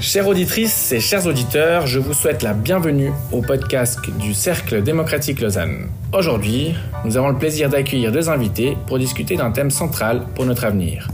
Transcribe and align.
Chères 0.00 0.28
auditrices 0.28 0.92
et 0.92 1.00
chers 1.00 1.26
auditeurs, 1.26 1.88
je 1.88 1.98
vous 1.98 2.14
souhaite 2.14 2.44
la 2.44 2.54
bienvenue 2.54 3.10
au 3.32 3.42
podcast 3.42 3.98
du 4.20 4.32
Cercle 4.32 4.80
démocratique 4.80 5.40
Lausanne. 5.40 5.88
Aujourd'hui, 6.12 6.72
nous 7.04 7.16
avons 7.16 7.30
le 7.30 7.36
plaisir 7.36 7.68
d'accueillir 7.68 8.12
deux 8.12 8.28
invités 8.30 8.76
pour 8.86 9.00
discuter 9.00 9.34
d'un 9.34 9.50
thème 9.50 9.72
central 9.72 10.22
pour 10.36 10.46
notre 10.46 10.64
avenir. 10.64 11.08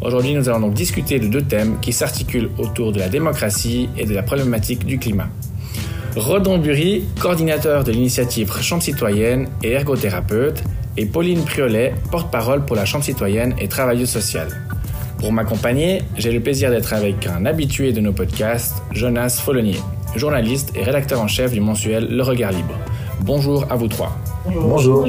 Aujourd'hui, 0.00 0.34
nous 0.34 0.48
allons 0.48 0.60
donc 0.60 0.74
discuter 0.74 1.18
de 1.18 1.26
deux 1.26 1.42
thèmes 1.42 1.80
qui 1.80 1.92
s'articulent 1.92 2.50
autour 2.58 2.92
de 2.92 3.00
la 3.00 3.08
démocratie 3.08 3.88
et 3.96 4.06
de 4.06 4.14
la 4.14 4.22
problématique 4.22 4.86
du 4.86 5.00
climat. 5.00 5.30
Rodon 6.14 6.58
Bury, 6.58 7.06
coordinateur 7.20 7.82
de 7.82 7.90
l'initiative 7.90 8.52
Chambre 8.60 8.84
citoyenne 8.84 9.48
et 9.64 9.72
ergothérapeute, 9.72 10.62
et 10.96 11.06
Pauline 11.06 11.44
Priolet, 11.44 11.92
porte-parole 12.12 12.64
pour 12.64 12.76
la 12.76 12.84
Chambre 12.84 13.04
citoyenne 13.04 13.56
et 13.58 13.66
travailleuse 13.66 14.10
sociale. 14.10 14.67
Pour 15.18 15.32
m'accompagner, 15.32 16.02
j'ai 16.16 16.30
le 16.30 16.38
plaisir 16.38 16.70
d'être 16.70 16.92
avec 16.92 17.26
un 17.26 17.44
habitué 17.44 17.92
de 17.92 18.00
nos 18.00 18.12
podcasts, 18.12 18.82
Jonas 18.92 19.40
Follonier, 19.44 19.80
journaliste 20.14 20.72
et 20.76 20.84
rédacteur 20.84 21.20
en 21.20 21.26
chef 21.26 21.52
du 21.52 21.60
mensuel 21.60 22.06
Le 22.08 22.22
Regard 22.22 22.52
Libre. 22.52 22.78
Bonjour 23.22 23.66
à 23.68 23.74
vous 23.74 23.88
trois. 23.88 24.16
Bonjour. 24.46 25.08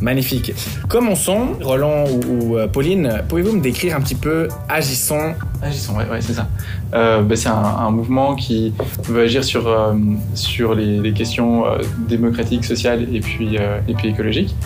Magnifique. 0.00 0.52
Commençons, 0.88 1.52
Roland 1.62 2.06
ou, 2.28 2.56
euh, 2.56 2.66
Pauline, 2.66 3.22
pouvez-vous 3.28 3.56
me 3.56 3.60
décrire 3.60 3.96
un 3.96 4.00
petit 4.00 4.16
peu 4.16 4.48
Agissons 4.68 5.34
Agissons, 5.62 5.94
ouais, 5.94 6.20
c'est 6.20 6.32
ça. 6.32 6.48
Euh, 6.92 7.22
bah, 7.22 7.36
c'est 7.36 7.48
un, 7.48 7.90
mouvement 7.92 8.34
qui 8.34 8.74
veut 9.04 9.22
agir 9.22 9.44
sur, 9.44 9.68
euh, 9.68 9.94
sur 10.34 10.74
les, 10.74 11.12
questions 11.12 11.64
démocratiques, 12.08 12.64
sociales 12.64 13.06
et 13.14 13.20
puis, 13.20 13.56
et 13.86 13.94
puis 13.94 14.08
écologiques. 14.08 14.56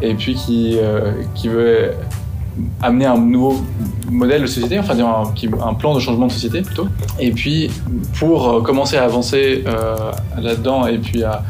Et 0.00 0.14
puis 0.14 0.34
qui, 0.34 0.78
qui 1.34 1.48
veut 1.48 1.92
amener 2.82 3.06
un 3.06 3.18
nouveau 3.18 3.56
modèle 4.10 4.42
de 4.42 4.46
société, 4.46 4.78
enfin 4.78 4.96
un, 4.98 5.68
un, 5.68 5.74
plan 5.74 5.94
de 5.94 6.00
changement 6.00 6.26
de 6.26 6.32
société 6.32 6.62
plutôt. 6.62 6.88
Et 7.18 7.32
puis 7.32 7.70
pour 8.18 8.48
euh, 8.48 8.62
commencer 8.62 8.96
à 8.96 9.04
avancer 9.04 9.64
euh, 9.66 9.96
là-dedans 10.40 10.86
et 10.86 10.98
puis 10.98 11.22
à, 11.22 11.42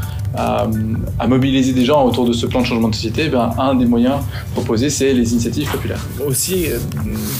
mobiliser 1.28 1.73
des 1.73 1.84
gens 1.84 2.05
autour 2.05 2.25
de 2.25 2.33
ce 2.33 2.47
plan 2.47 2.61
de 2.61 2.67
changement 2.67 2.89
de 2.89 2.95
société, 2.97 3.28
ben, 3.28 3.51
un 3.56 3.77
des 3.77 3.87
moyens 3.87 4.17
proposés, 4.53 4.91
c'est 4.91 5.12
les 5.12 5.33
initiatives 5.33 5.70
populaires. 5.70 6.05
Aussi, 6.27 6.67
euh, 6.67 6.78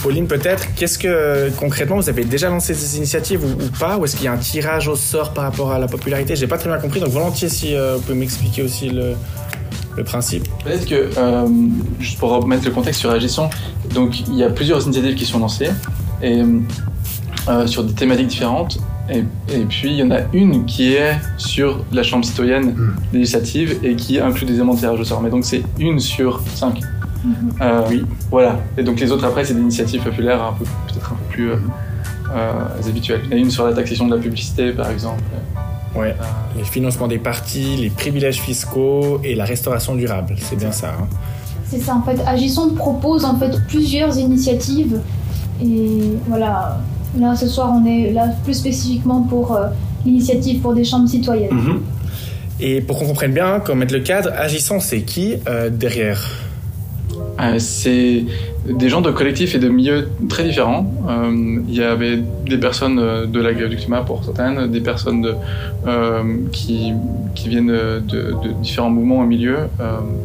Pauline, 0.01 0.29
peut-être, 0.29 0.73
qu'est-ce 0.77 0.97
que 0.97 1.51
concrètement 1.59 1.97
vous 1.97 2.09
avez 2.09 2.25
déjà 2.25 2.49
lancé 2.49 2.73
ces 2.73 2.97
initiatives 2.97 3.43
ou, 3.45 3.79
pas? 3.81 3.97
Ou 3.97 4.05
est-ce 4.05 4.15
qu'il 4.15 4.27
y 4.27 4.29
a 4.29 4.33
un 4.33 4.37
tirage 4.37 4.87
au 4.87 4.95
sort 4.95 5.33
par 5.33 5.43
rapport 5.43 5.73
à 5.73 5.81
la 5.81 5.89
popularité? 5.89 6.37
J'ai 6.37 6.47
pas 6.47 6.57
très 6.57 6.71
bien 6.71 6.79
compris, 6.79 7.01
donc 7.01 7.09
volontiers 7.09 7.49
si 7.49 7.75
vous 7.75 8.01
pouvez 8.01 8.15
m'expliquer 8.17 8.63
aussi 8.63 8.91
le, 8.91 9.15
le 9.97 10.05
principe 10.05 10.45
Peut-être 10.65 10.87
que, 10.87 11.11
euh, 11.17 11.47
juste 12.01 12.19
pour 12.19 12.31
remettre 12.31 12.65
le 12.65 12.71
contexte 12.71 13.01
sur 13.01 13.11
Agisson, 13.11 13.49
donc 13.95 14.21
il 14.29 14.35
y 14.35 14.43
a 14.43 14.51
plusieurs 14.51 14.85
initiatives 14.85 15.15
qui 15.15 15.25
sont 15.25 15.39
lancées 15.39 15.71
et, 16.23 16.43
euh, 17.49 17.67
sur 17.67 17.85
des 17.85 17.93
thématiques 17.93 18.29
différentes. 18.29 18.79
Et, 19.11 19.23
puis 19.69 19.91
il 19.91 19.97
y 19.97 20.03
en 20.03 20.11
a 20.11 20.21
une 20.33 20.65
qui 20.65 20.95
est 20.95 21.17
sur 21.37 21.85
la 21.93 22.03
Chambre 22.03 22.25
citoyenne 22.25 22.71
hmm. 22.71 22.95
législative 23.13 23.79
et 23.83 23.97
qui 23.97 24.19
inclut 24.19 24.47
des 24.47 24.55
éléments 24.55 24.75
de 24.75 24.79
tirage 24.79 24.99
au 24.99 25.05
sort. 25.05 25.21
Mais 25.21 25.31
donc 25.31 25.45
c'est 25.45 25.63
une 25.79 26.01
sur 26.01 26.41
cinq. 26.55 26.81
Hmm. 27.23 27.33
Euh, 27.61 27.83
oui. 27.91 28.05
Voilà. 28.31 28.61
Et 28.79 28.83
donc 28.83 28.99
les 28.99 29.13
autres 29.13 29.27
après, 29.27 29.45
c'est 29.45 29.55
des 29.55 29.61
initiatives 29.61 30.03
populaires 30.03 30.43
un 30.43 30.53
peu, 30.55 30.65
peut-être 30.65 31.13
un 31.13 31.17
peu 31.17 31.35
plus 31.35 31.51
habituelles. 32.89 33.21
Il 33.25 33.31
y 33.31 33.35
en 33.35 33.37
a 33.37 33.41
une 33.41 33.51
sur 33.51 33.67
la 33.67 33.75
taxation 33.75 34.07
de 34.07 34.17
la 34.17 34.23
publicité 34.23 34.73
par 34.73 34.91
exemple. 34.91 35.23
Ouais. 35.97 36.15
Les 36.57 36.65
financements 36.65 37.09
des 37.09 37.19
partis, 37.19 37.77
les 37.77 37.91
privilèges 37.91 38.41
fiscaux 38.41 39.21
et 39.23 39.35
la 39.35 39.45
restauration 39.45 39.95
durable, 39.95 40.35
c'est 40.39 40.57
bien 40.57 40.73
ça. 40.73 40.89
Hein. 40.89 41.07
C'est 41.69 41.81
ça 41.81 41.95
en 41.95 42.03
fait. 42.03 42.21
Agissons 42.27 42.71
propose 42.75 43.25
en 43.25 43.39
fait 43.39 43.53
plusieurs 43.69 44.17
initiatives 44.19 45.01
et 45.63 46.01
voilà. 46.27 46.79
Là 47.19 47.37
ce 47.37 47.47
soir 47.47 47.73
on 47.73 47.87
est 47.87 48.11
là 48.11 48.29
plus 48.43 48.55
spécifiquement 48.55 49.23
pour 49.23 49.53
euh, 49.53 49.69
l'initiative 50.05 50.61
pour 50.61 50.75
des 50.75 50.85
chambres 50.85 51.09
citoyennes. 51.09 51.55
Mhm. 51.55 51.81
Et 52.61 52.81
pour 52.81 52.99
qu'on 52.99 53.07
comprenne 53.07 53.33
bien, 53.33 53.61
qu'on 53.61 53.77
mette 53.77 53.93
le 53.93 54.01
cadre, 54.01 54.31
Agissons 54.37 54.81
c'est 54.81 55.03
qui 55.03 55.37
euh, 55.49 55.71
derrière? 55.71 56.29
Euh, 57.41 57.59
C'est 57.59 58.25
des 58.69 58.89
gens 58.89 59.03
de 59.03 59.11
collectifs 59.11 59.55
et 59.55 59.59
de 59.59 59.69
milieux 59.69 60.09
très 60.29 60.45
différents. 60.45 60.87
Euh, 61.09 61.61
il 61.69 61.75
y 61.75 61.83
avait 61.83 62.19
des 62.47 62.59
personnes 62.59 62.99
euh, 62.99 63.27
de 63.27 63.41
la 63.41 63.53
grève 63.53 63.69
du 63.69 63.77
climat 63.77 64.03
pour 64.03 64.25
certaines, 64.25 64.71
des 64.71 64.81
personnes 64.81 65.21
de, 65.21 65.35
euh, 65.87 66.23
qui, 66.51 66.93
qui, 67.35 67.49
viennent 67.49 67.67
de, 67.67 68.01
de, 68.01 68.53
différents 68.63 68.91
mouvements 68.91 69.23
et 69.23 69.27
milieux. 69.27 69.69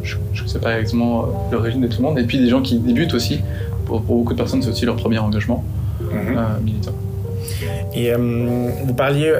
je 0.02 0.16
ne 0.42 0.48
sais 0.48 0.58
pas 0.58 0.78
exactement 0.78 1.48
l'origine 1.52 1.82
de 1.82 1.88
tout 1.88 1.98
le 1.98 2.08
monde. 2.08 2.18
Et 2.18 2.24
puis 2.24 2.38
des 2.38 2.48
gens 2.48 2.62
qui 2.62 2.78
débutent 2.78 3.14
aussi. 3.14 3.40
Pour, 3.86 4.02
pour 4.02 4.18
beaucoup 4.18 4.34
de 4.34 4.38
personnes, 4.38 4.62
c'est 4.62 4.70
aussi 4.70 4.86
leur 4.86 4.96
premier 4.96 5.18
engagement 5.18 5.64
mhm. 6.00 6.64
militant. 6.64 6.92
Et 7.94 8.12
vous 8.14 8.94
parliez 8.94 9.32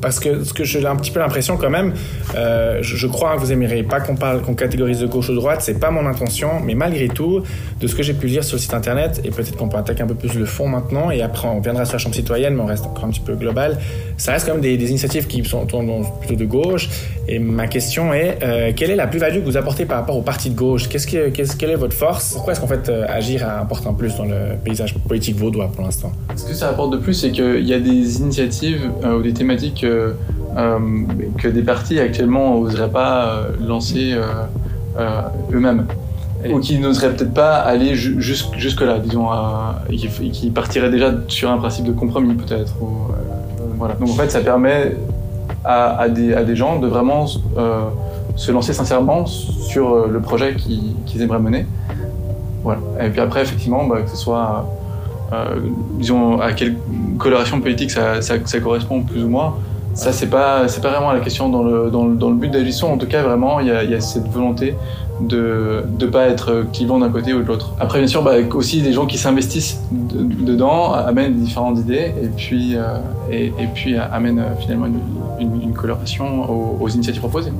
parce 0.00 0.18
que 0.20 0.44
ce 0.44 0.52
que 0.52 0.64
j'ai 0.64 0.84
un 0.86 0.96
petit 0.96 1.10
peu 1.10 1.20
l'impression 1.20 1.56
quand 1.56 1.70
même, 1.70 1.94
euh, 2.34 2.78
je, 2.82 3.06
crois 3.06 3.34
que 3.34 3.40
vous 3.40 3.52
aimerez 3.52 3.82
pas 3.82 4.00
qu'on 4.00 4.16
parle, 4.16 4.40
qu'on 4.42 4.54
catégorise 4.54 5.00
de 5.00 5.06
gauche 5.06 5.28
ou 5.28 5.32
de 5.32 5.36
droite, 5.36 5.60
c'est 5.62 5.78
pas 5.78 5.90
mon 5.90 6.06
intention, 6.06 6.60
mais 6.64 6.74
malgré 6.74 7.08
tout, 7.08 7.42
de 7.80 7.86
ce 7.86 7.94
que 7.94 8.02
j'ai 8.02 8.14
pu 8.14 8.26
lire 8.26 8.44
sur 8.44 8.56
le 8.56 8.60
site 8.60 8.74
internet, 8.74 9.20
et 9.24 9.30
peut-être 9.30 9.56
qu'on 9.56 9.68
peut 9.68 9.76
attaquer 9.76 10.02
un 10.02 10.06
peu 10.06 10.14
plus 10.14 10.34
le 10.34 10.46
fond 10.46 10.68
maintenant, 10.68 11.10
et 11.10 11.22
après 11.22 11.48
on 11.48 11.60
viendra 11.60 11.84
sur 11.84 11.94
la 11.94 11.98
chambre 11.98 12.14
citoyenne, 12.14 12.54
mais 12.54 12.62
on 12.62 12.66
reste 12.66 12.86
encore 12.86 13.04
un 13.04 13.10
petit 13.10 13.20
peu 13.20 13.34
global. 13.34 13.78
Ça 14.20 14.32
reste 14.32 14.46
quand 14.46 14.52
même 14.52 14.60
des, 14.60 14.90
initiatives 14.90 15.26
qui 15.26 15.42
sont 15.46 15.64
plutôt 16.20 16.36
de 16.36 16.44
gauche, 16.44 16.90
et 17.26 17.38
ma 17.38 17.66
question 17.68 18.12
est, 18.12 18.38
euh, 18.42 18.70
quelle 18.76 18.90
est 18.90 18.96
la 18.96 19.06
plus-value 19.06 19.40
que 19.40 19.46
vous 19.46 19.56
apportez 19.56 19.86
par 19.86 19.96
rapport 19.96 20.18
au 20.18 20.20
parti 20.20 20.50
de 20.50 20.54
gauche? 20.54 20.90
Qu'est-ce 20.90 21.06
que, 21.06 21.30
qu'est-ce, 21.30 21.56
Quelle 21.56 21.70
est 21.70 21.76
votre 21.76 21.96
force? 21.96 22.34
Pourquoi 22.34 22.52
est-ce 22.52 22.60
qu'en 22.60 22.66
fait 22.66 22.90
euh, 22.90 23.06
agir 23.08 23.48
apporte 23.48 23.86
un 23.86 23.94
plus 23.94 24.14
dans 24.16 24.26
le 24.26 24.58
paysage 24.62 24.94
politique 25.08 25.36
vaudois 25.36 25.70
pour 25.72 25.84
l'instant? 25.86 26.12
Ce 26.36 26.44
que 26.44 26.52
ça 26.52 26.68
apporte 26.68 26.92
de 26.92 26.98
plus, 26.98 27.14
c'est 27.14 27.30
qu'il 27.30 27.66
y 27.66 27.72
a 27.72 27.80
des 27.80 28.20
initiatives 28.20 28.90
ou 29.02 29.22
des 29.22 29.32
thématiques 29.32 29.84
euh, 29.84 30.12
que 31.38 31.48
des 31.48 31.62
partis 31.62 31.98
actuellement 31.98 32.60
n'oseraient 32.60 32.90
pas 32.90 33.46
lancer 33.58 34.14
eux-mêmes. 35.50 35.86
ou 36.52 36.60
qui 36.60 36.78
n'oseraient 36.78 37.14
peut-être 37.14 37.32
pas 37.32 37.54
aller 37.54 37.94
jusque-là, 37.94 38.98
disons, 38.98 39.28
et 39.88 39.96
qui, 39.96 40.50
partiraient 40.50 40.90
déjà 40.90 41.14
sur 41.28 41.50
un 41.50 41.56
principe 41.56 41.86
de 41.86 41.92
compromis 41.92 42.34
peut-être. 42.34 42.74
Donc 43.88 44.10
en 44.10 44.14
fait, 44.14 44.30
ça 44.30 44.40
permet 44.40 44.96
à, 45.64 46.08
des, 46.08 46.56
gens 46.56 46.78
de 46.78 46.86
vraiment 46.86 47.26
euh, 47.56 47.82
se 48.36 48.52
lancer 48.52 48.72
sincèrement 48.72 49.26
sur 49.26 49.92
euh, 49.92 50.08
le 50.10 50.20
projet 50.20 50.54
qu'ils 50.56 51.22
aimeraient 51.22 51.38
mener. 51.38 51.66
Et 53.00 53.08
puis 53.08 53.20
après, 53.20 53.42
effectivement, 53.42 53.84
bah, 53.86 54.02
que 54.02 54.10
ce 54.10 54.16
soit, 54.16 54.68
euh, 55.32 55.60
disons, 55.98 56.40
à 56.40 56.52
quelle 56.52 56.76
coloration 57.18 57.60
politique 57.60 57.90
ça, 57.90 58.20
correspond 58.62 59.02
plus 59.02 59.24
ou 59.24 59.28
moins, 59.28 59.56
ça, 59.94 60.12
c'est 60.12 60.28
pas, 60.28 60.68
c'est 60.68 60.80
pas 60.80 60.90
vraiment 60.90 61.12
la 61.12 61.20
question 61.20 61.48
dans 61.48 61.62
le, 61.62 61.90
dans 61.90 62.06
le, 62.06 62.14
dans 62.14 62.30
le 62.30 62.36
but 62.36 62.50
d'Agissons. 62.50 62.88
En 62.88 62.98
tout 62.98 63.06
cas, 63.06 63.22
vraiment, 63.22 63.60
il 63.60 63.66
y 63.66 63.70
a, 63.70 63.84
y 63.84 63.94
a 63.94 64.00
cette 64.00 64.28
volonté 64.28 64.74
de 65.20 65.84
ne 65.98 66.06
pas 66.06 66.28
être 66.28 66.64
clivant 66.72 66.98
d'un 66.98 67.10
côté 67.10 67.32
ou 67.34 67.42
de 67.42 67.46
l'autre. 67.46 67.74
Après, 67.78 67.98
bien 67.98 68.08
sûr, 68.08 68.22
bah, 68.22 68.32
aussi 68.54 68.82
des 68.82 68.92
gens 68.92 69.06
qui 69.06 69.18
s'investissent 69.18 69.80
dedans 69.90 70.92
amènent 70.92 71.34
différentes 71.34 71.78
idées 71.78 72.12
et 72.22 72.28
puis, 72.28 72.76
euh, 72.76 72.98
et, 73.30 73.46
et, 73.46 73.68
puis 73.74 73.96
amènent 73.96 74.38
euh, 74.38 74.54
finalement 74.58 74.86
une, 74.86 75.62
une, 75.62 75.72
coloration 75.72 76.50
aux, 76.80 76.88
initiatives 76.88 77.20
proposées. 77.20 77.52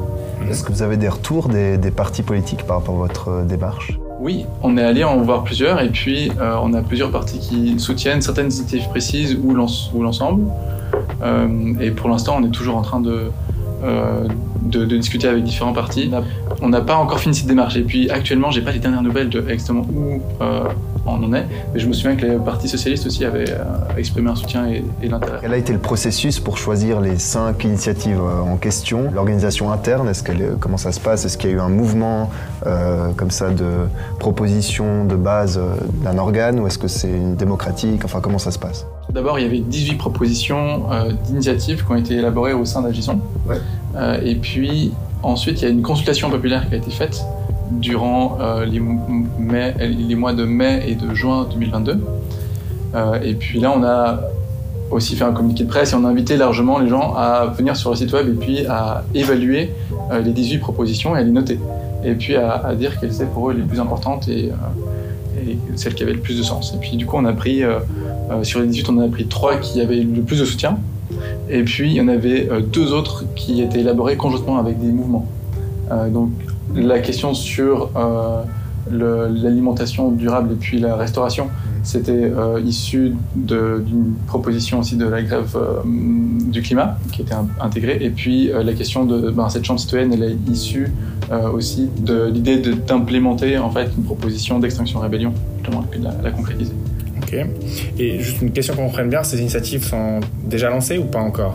Est-ce 0.49 0.65
que 0.65 0.73
vous 0.73 0.83
avez 0.83 0.97
des 0.97 1.09
retours 1.09 1.49
des, 1.49 1.79
des, 1.79 1.91
partis 1.91 2.23
politiques 2.23 2.65
par 2.65 2.79
rapport 2.79 2.95
à 2.95 2.99
votre 2.99 3.29
euh, 3.29 3.45
démarche? 3.45 3.99
Oui, 4.21 4.47
on 4.63 4.77
est 4.77 4.83
allé 4.83 5.05
en 5.05 5.19
voir 5.23 5.45
plusieurs 5.45 5.81
et 5.81 5.89
puis 5.89 6.31
on 6.39 6.75
a 6.75 6.83
plusieurs 6.83 7.11
partis 7.11 7.39
qui 7.39 7.81
soutiennent 7.81 8.21
certaines 8.21 8.47
initiatives 8.47 8.87
précises 8.91 9.35
ou 9.43 9.55
l'ensemble. 9.55 10.43
Et 11.81 11.91
pour 11.91 12.09
l'instant, 12.09 12.37
on 12.39 12.45
est 12.45 12.51
toujours 12.51 12.77
en 12.77 12.83
train 12.83 13.01
de, 13.01 13.31
de, 14.63 14.97
discuter 14.97 15.29
avec 15.29 15.45
différents 15.45 15.73
partis. 15.73 16.11
On 16.63 16.69
n'a 16.69 16.81
pas 16.81 16.97
encore 16.97 17.21
fini 17.21 17.35
cette 17.35 17.47
démarche. 17.47 17.77
Et 17.77 17.83
puis 17.83 18.11
actuellement, 18.11 18.51
j'ai 18.51 18.63
pas 18.63 18.73
les 18.73 18.79
dernières 18.79 19.03
nouvelles 19.03 19.29
de 19.29 19.41
exactement 19.49 19.87
où 19.95 20.23
euh, 20.41 20.65
on 21.07 21.23
en 21.25 21.33
est. 21.33 21.47
Mais 21.73 21.81
je 21.81 21.87
me 21.87 21.93
souviens 21.93 22.17
que 22.17 22.27
les 22.27 22.37
partis 22.37 22.69
socialistes 22.69 23.07
aussi 23.07 23.25
avaient 23.25 23.51
euh, 23.51 23.97
exprimé 23.97 24.31
un 24.31 24.35
soutien 24.35 24.67
et, 24.67 25.09
l'intérêt. 25.09 25.39
Quel 25.41 25.53
a 25.53 25.57
été 25.57 25.73
le 25.73 25.79
processus 25.79 26.41
pour 26.41 26.59
choisir 26.59 27.01
les 27.01 27.19
cinq 27.19 27.65
initiatives 27.65 28.21
euh, 28.21 28.41
en 28.41 28.57
question? 28.57 29.11
L'organisation 29.13 29.73
interne, 29.73 30.09
est-ce 30.09 30.23
qu'elle, 30.23 30.57
comment 30.59 30.77
ça 30.77 30.93
se 30.93 31.01
passe? 31.01 31.25
Est-ce 31.25 31.39
qu'il 31.39 31.51
y 31.51 31.53
a 31.53 31.57
eu 31.57 31.61
un 31.61 31.69
mouvement 31.69 32.31
comme 33.17 33.31
ça 33.31 33.51
de 33.51 33.71
proposition 34.19 35.07
de 35.07 35.17
base 35.17 35.59
d'un 36.05 36.19
organe 36.19 36.61
ou 36.61 36.67
est-ce 36.67 36.79
que 36.79 36.89
c'est 36.89 37.09
une 37.09 37.35
démocratique? 37.35 38.05
Enfin, 38.05 38.21
comment 38.21 38.39
ça 38.39 38.51
se 38.51 38.59
passe? 38.59 38.87
D'abord, 39.11 39.39
il 39.39 39.43
y 39.43 39.49
avait 39.49 39.61
18 39.61 39.97
propositions 39.97 40.83
d'initiatives 41.25 41.85
qui 41.85 41.91
ont 41.91 41.97
été 41.97 42.15
élaborées 42.15 42.53
au 42.53 42.65
sein 42.65 42.83
d'Agisson. 42.83 43.19
Ouais. 43.49 43.57
et 44.23 44.35
puis, 44.35 44.93
Ensuite, 45.23 45.61
il 45.61 45.65
y 45.65 45.69
a 45.69 45.71
une 45.71 45.83
consultation 45.83 46.31
populaire 46.31 46.69
qui 46.69 46.75
a 46.75 46.79
été 46.79 46.91
faite 46.91 47.23
durant 47.71 48.39
euh, 48.41 48.65
les, 48.65 48.81
mois 48.81 50.33
de 50.33 50.45
mai 50.45 50.85
et 50.87 50.95
de 50.95 51.15
juin 51.15 51.47
2022. 51.51 51.99
Euh, 52.95 53.21
et 53.23 53.35
puis 53.35 53.61
là, 53.61 53.73
on 53.75 53.83
a 53.85 54.21
aussi 54.91 55.15
fait 55.15 55.25
un 55.25 55.33
communiqué 55.33 55.65
de 55.65 55.69
presse 55.69 55.93
et 55.93 55.95
on 55.95 56.05
a 56.05 56.09
invité 56.09 56.37
largement 56.37 56.79
les 56.79 56.89
gens 56.89 57.15
à 57.15 57.47
venir 57.57 57.77
sur 57.77 57.91
le 57.91 57.97
site 57.97 58.13
web 58.13 58.29
et 58.29 58.33
puis 58.33 58.67
à 58.67 59.05
évaluer 59.15 59.71
euh, 60.11 60.21
les 60.21 60.33
18 60.33 60.59
propositions 60.59 61.15
et 61.15 61.21
à 61.21 61.23
les 61.23 61.31
noter. 61.31 61.59
Et 62.05 62.15
puis 62.15 62.35
à, 62.35 62.75
dire 62.75 62.99
quelles 62.99 63.15
étaient 63.15 63.27
pour 63.27 63.51
eux 63.51 63.55
les 63.55 63.63
plus 63.63 63.79
importantes 63.79 64.27
et, 64.29 64.51
celles 65.77 65.95
qui 65.95 66.03
avaient 66.03 66.13
le 66.13 66.21
plus 66.21 66.37
de 66.37 66.43
sens. 66.43 66.75
Et 66.75 66.79
puis 66.79 66.97
du 66.97 67.07
coup, 67.07 67.17
on 67.17 67.25
a 67.25 67.33
pris 67.33 67.63
sur 68.43 68.61
les 68.61 68.67
18, 68.67 68.89
on 68.91 68.99
a 69.01 69.09
pris 69.09 69.27
trois 69.27 69.57
qui 69.57 69.81
avaient 69.81 70.01
le 70.01 70.23
plus 70.23 70.39
de 70.39 70.45
soutien. 70.45 70.79
Et 71.49 71.63
puis, 71.63 71.91
il 71.91 71.95
y 71.95 72.01
en 72.01 72.09
avait 72.09 72.49
deux 72.73 72.93
autres 72.93 73.25
qui 73.35 73.63
étaient 73.63 73.81
élaborés 73.81 74.17
conjointement 74.17 74.59
avec 74.59 74.79
des 74.79 74.93
mouvements. 74.93 75.27
donc, 76.13 76.31
la 76.75 76.99
question 77.01 77.35
sur 77.35 77.91
l'alimentation 78.91 80.11
durable 80.11 80.53
et 80.53 80.57
puis 80.57 80.79
la 80.79 80.97
restauration, 80.97 81.49
c'était 81.83 82.13
euh, 82.13 82.61
issu 82.65 83.15
d'une 83.35 84.15
proposition 84.27 84.81
aussi 84.81 84.97
de 84.97 85.07
la 85.07 85.23
grève 85.23 85.57
euh, 85.57 85.81
du 85.85 86.63
climat 86.63 86.99
qui 87.13 87.23
était 87.23 87.35
intégrée. 87.61 87.99
Et 88.01 88.11
puis 88.11 88.51
euh, 88.51 88.63
la 88.63 88.73
question 88.73 89.05
de 89.05 89.31
ben, 89.31 89.49
cette 89.49 89.65
chambre 89.65 89.81
citoyenne, 89.81 90.13
elle 90.13 90.23
est 90.23 90.51
issue 90.51 90.93
aussi 91.55 91.89
de 92.01 92.29
l'idée 92.29 92.59
d'implémenter 92.59 93.57
en 93.57 93.71
fait 93.71 93.89
une 93.97 94.03
proposition 94.03 94.59
d'extinction 94.59 94.99
rébellion, 94.99 95.33
justement, 95.59 95.85
et 95.95 95.99
de 95.99 96.05
la, 96.25 96.31
concrétiser. 96.33 96.73
Ok. 97.23 97.37
Et 98.01 98.19
juste 98.19 98.43
une 98.43 98.51
question 98.51 98.75
qu'on 98.75 98.87
comprenne 98.87 99.11
bien, 99.11 99.23
ces 99.23 99.39
initiatives 99.39 99.85
sont 99.85 100.19
déjà 100.45 100.71
lancées 100.71 100.99
ou 100.99 101.05
pas 101.05 101.21
encore? 101.21 101.55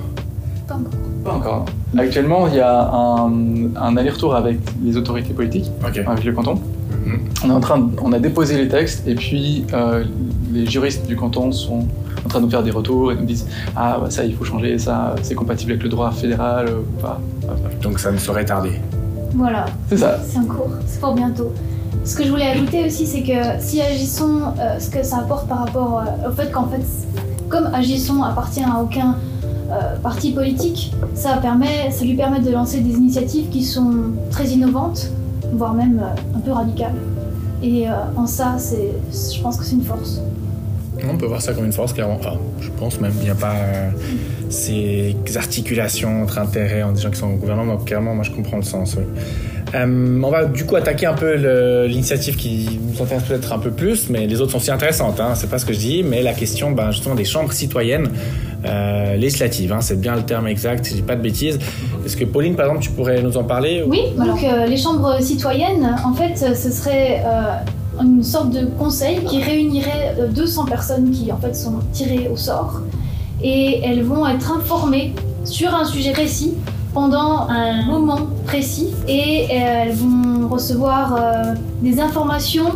Pas 0.65 0.75
encore. 0.75 1.04
Pas 1.25 1.33
encore. 1.33 1.65
Actuellement, 1.97 2.47
il 2.47 2.55
y 2.55 2.59
a 2.59 2.87
un, 2.93 3.31
un 3.75 3.97
aller-retour 3.97 4.35
avec 4.35 4.59
les 4.83 4.95
autorités 4.95 5.33
politiques, 5.33 5.71
avec 5.83 6.23
le 6.23 6.31
canton. 6.33 6.59
On, 7.43 7.49
est 7.49 7.53
en 7.53 7.59
train 7.59 7.89
on 8.01 8.13
a 8.13 8.19
déposé 8.19 8.57
les 8.57 8.67
textes 8.67 9.07
et 9.07 9.15
puis 9.15 9.65
euh, 9.73 10.03
les 10.51 10.65
juristes 10.65 11.05
du 11.05 11.15
canton 11.15 11.51
sont 11.51 11.85
en 12.25 12.29
train 12.29 12.39
de 12.39 12.45
nous 12.45 12.49
faire 12.49 12.63
des 12.63 12.71
retours 12.71 13.11
et 13.11 13.15
nous 13.15 13.25
disent 13.25 13.47
Ah, 13.75 13.97
bah, 14.01 14.09
ça, 14.09 14.23
il 14.23 14.35
faut 14.35 14.43
changer, 14.43 14.77
ça, 14.77 15.15
c'est 15.23 15.35
compatible 15.35 15.71
avec 15.73 15.83
le 15.83 15.89
droit 15.89 16.11
fédéral. 16.11 16.67
Euh, 16.69 17.07
Donc 17.81 17.99
ça 17.99 18.11
ne 18.11 18.17
saurait 18.17 18.45
tarder. 18.45 18.79
Voilà. 19.33 19.65
C'est 19.89 19.97
ça. 19.97 20.19
C'est 20.23 20.37
en 20.37 20.45
cours, 20.45 20.69
c'est 20.85 20.99
pour 20.99 21.13
bientôt. 21.13 21.51
Ce 22.03 22.15
que 22.15 22.23
je 22.23 22.29
voulais 22.29 22.47
ajouter 22.47 22.85
aussi, 22.85 23.07
c'est 23.07 23.23
que 23.23 23.59
si 23.59 23.81
Agissons, 23.81 24.41
euh, 24.59 24.79
ce 24.79 24.91
que 24.91 25.03
ça 25.03 25.17
apporte 25.17 25.47
par 25.47 25.65
rapport 25.65 26.03
au 26.27 26.31
fait 26.31 26.51
qu'en 26.51 26.67
fait, 26.67 26.85
comme 27.49 27.65
Agissons 27.73 28.21
appartient 28.21 28.63
à 28.63 28.79
aucun 28.79 29.15
parti 30.03 30.31
politique, 30.31 30.93
ça, 31.13 31.37
permet, 31.37 31.91
ça 31.91 32.05
lui 32.05 32.15
permet 32.15 32.39
de 32.39 32.51
lancer 32.51 32.81
des 32.81 32.93
initiatives 32.93 33.49
qui 33.49 33.63
sont 33.63 34.13
très 34.29 34.47
innovantes 34.47 35.09
voire 35.53 35.73
même 35.73 35.99
euh, 35.99 36.37
un 36.37 36.39
peu 36.39 36.51
radical. 36.51 36.93
Et 37.63 37.87
euh, 37.87 37.93
en 38.15 38.27
ça, 38.27 38.57
je 38.59 39.41
pense 39.41 39.57
que 39.57 39.63
c'est 39.63 39.75
une 39.75 39.83
force. 39.83 40.21
On 41.07 41.17
peut 41.17 41.25
voir 41.25 41.41
ça 41.41 41.53
comme 41.53 41.65
une 41.65 41.73
force, 41.73 41.93
clairement. 41.93 42.15
Enfin, 42.15 42.37
je 42.61 42.69
pense 42.69 42.99
même 42.99 43.13
qu'il 43.13 43.23
n'y 43.23 43.29
a 43.29 43.35
pas 43.35 43.53
euh, 43.55 43.89
ces 44.49 45.15
articulations 45.35 46.23
entre 46.23 46.39
intérêts 46.39 46.83
en 46.83 46.93
des 46.93 47.01
gens 47.01 47.11
qui 47.11 47.19
sont 47.19 47.31
au 47.31 47.35
gouvernement. 47.35 47.75
Donc, 47.75 47.85
clairement, 47.85 48.15
moi, 48.15 48.23
je 48.23 48.31
comprends 48.31 48.57
le 48.57 48.63
sens. 48.63 48.97
on 49.73 50.29
va 50.29 50.45
du 50.45 50.65
coup 50.65 50.75
attaquer 50.75 51.05
un 51.05 51.13
peu 51.13 51.35
l'initiative 51.85 52.37
qui 52.37 52.79
nous 52.81 53.01
intéresse 53.01 53.23
peut-être 53.23 53.51
un 53.51 53.59
peu 53.59 53.71
plus, 53.71 54.09
mais 54.09 54.25
les 54.25 54.39
autres 54.39 54.51
sont 54.51 54.57
aussi 54.57 54.71
intéressantes. 54.71 55.19
Hein, 55.19 55.33
c'est 55.35 55.49
pas 55.49 55.59
ce 55.59 55.65
que 55.65 55.73
je 55.73 55.79
dis, 55.79 56.03
mais 56.03 56.23
la 56.23 56.33
question, 56.33 56.71
ben, 56.71 56.91
justement, 56.91 57.15
des 57.15 57.25
chambres 57.25 57.51
citoyennes 57.51 58.07
euh, 58.67 59.15
législative, 59.15 59.71
hein, 59.71 59.81
c'est 59.81 59.99
bien 59.99 60.15
le 60.15 60.23
terme 60.23 60.47
exact, 60.47 60.85
si 60.85 60.91
je 60.91 60.95
dis 60.97 61.01
pas 61.01 61.15
de 61.15 61.21
bêtises. 61.21 61.59
Est-ce 62.05 62.17
que 62.17 62.25
Pauline, 62.25 62.55
par 62.55 62.65
exemple, 62.65 62.83
tu 62.83 62.91
pourrais 62.91 63.21
nous 63.21 63.37
en 63.37 63.43
parler 63.43 63.83
Oui, 63.87 64.01
donc 64.17 64.43
euh, 64.43 64.65
les 64.65 64.77
chambres 64.77 65.21
citoyennes, 65.21 65.95
en 66.05 66.13
fait, 66.13 66.55
ce 66.55 66.71
serait 66.71 67.23
euh, 67.25 68.01
une 68.01 68.23
sorte 68.23 68.51
de 68.51 68.65
conseil 68.65 69.23
qui 69.25 69.41
réunirait 69.41 70.15
200 70.33 70.65
personnes 70.65 71.11
qui, 71.11 71.31
en 71.31 71.37
fait, 71.37 71.55
sont 71.55 71.79
tirées 71.91 72.29
au 72.31 72.37
sort. 72.37 72.81
Et 73.41 73.81
elles 73.83 74.03
vont 74.03 74.25
être 74.27 74.51
informées 74.51 75.13
sur 75.43 75.73
un 75.73 75.85
sujet 75.85 76.11
précis 76.11 76.53
pendant 76.93 77.47
un 77.49 77.85
moment 77.85 78.27
précis 78.45 78.87
et 79.07 79.47
elles 79.51 79.93
vont 79.93 80.47
recevoir 80.47 81.19
des 81.81 81.99
informations 81.99 82.71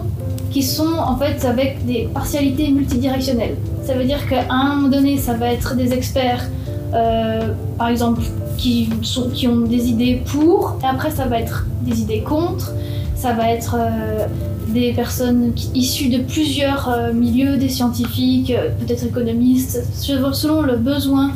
qui 0.52 0.64
sont 0.64 0.98
en 0.98 1.16
fait 1.18 1.46
avec 1.46 1.86
des 1.86 2.10
partialités 2.14 2.70
multidirectionnelles. 2.72 3.56
Ça 3.84 3.94
veut 3.94 4.06
dire 4.06 4.28
qu'à 4.28 4.46
un 4.50 4.76
moment 4.76 4.90
donné, 4.90 5.18
ça 5.18 5.34
va 5.34 5.52
être 5.52 5.76
des 5.76 5.94
experts, 5.94 6.48
euh, 6.94 7.54
par 7.78 7.90
exemple, 7.90 8.22
qui, 8.58 8.90
sont, 9.02 9.30
qui 9.30 9.48
ont 9.48 9.62
des 9.62 9.88
idées 9.88 10.22
pour, 10.26 10.78
et 10.84 10.86
après 10.86 11.12
ça 11.12 11.26
va 11.26 11.40
être 11.40 11.66
des 11.82 12.02
idées 12.02 12.22
contre, 12.22 12.74
ça 13.16 13.34
va 13.34 13.50
être 13.52 13.76
euh, 13.80 14.28
des 14.68 14.94
personnes 14.94 15.54
issues 15.74 16.10
de 16.10 16.20
plusieurs 16.24 16.90
euh, 16.90 17.14
milieux, 17.14 17.58
des 17.58 17.70
scientifiques, 17.70 18.54
peut-être 18.80 19.06
économistes, 19.06 19.84
selon 19.94 20.62
le 20.62 20.76
besoin 20.76 21.32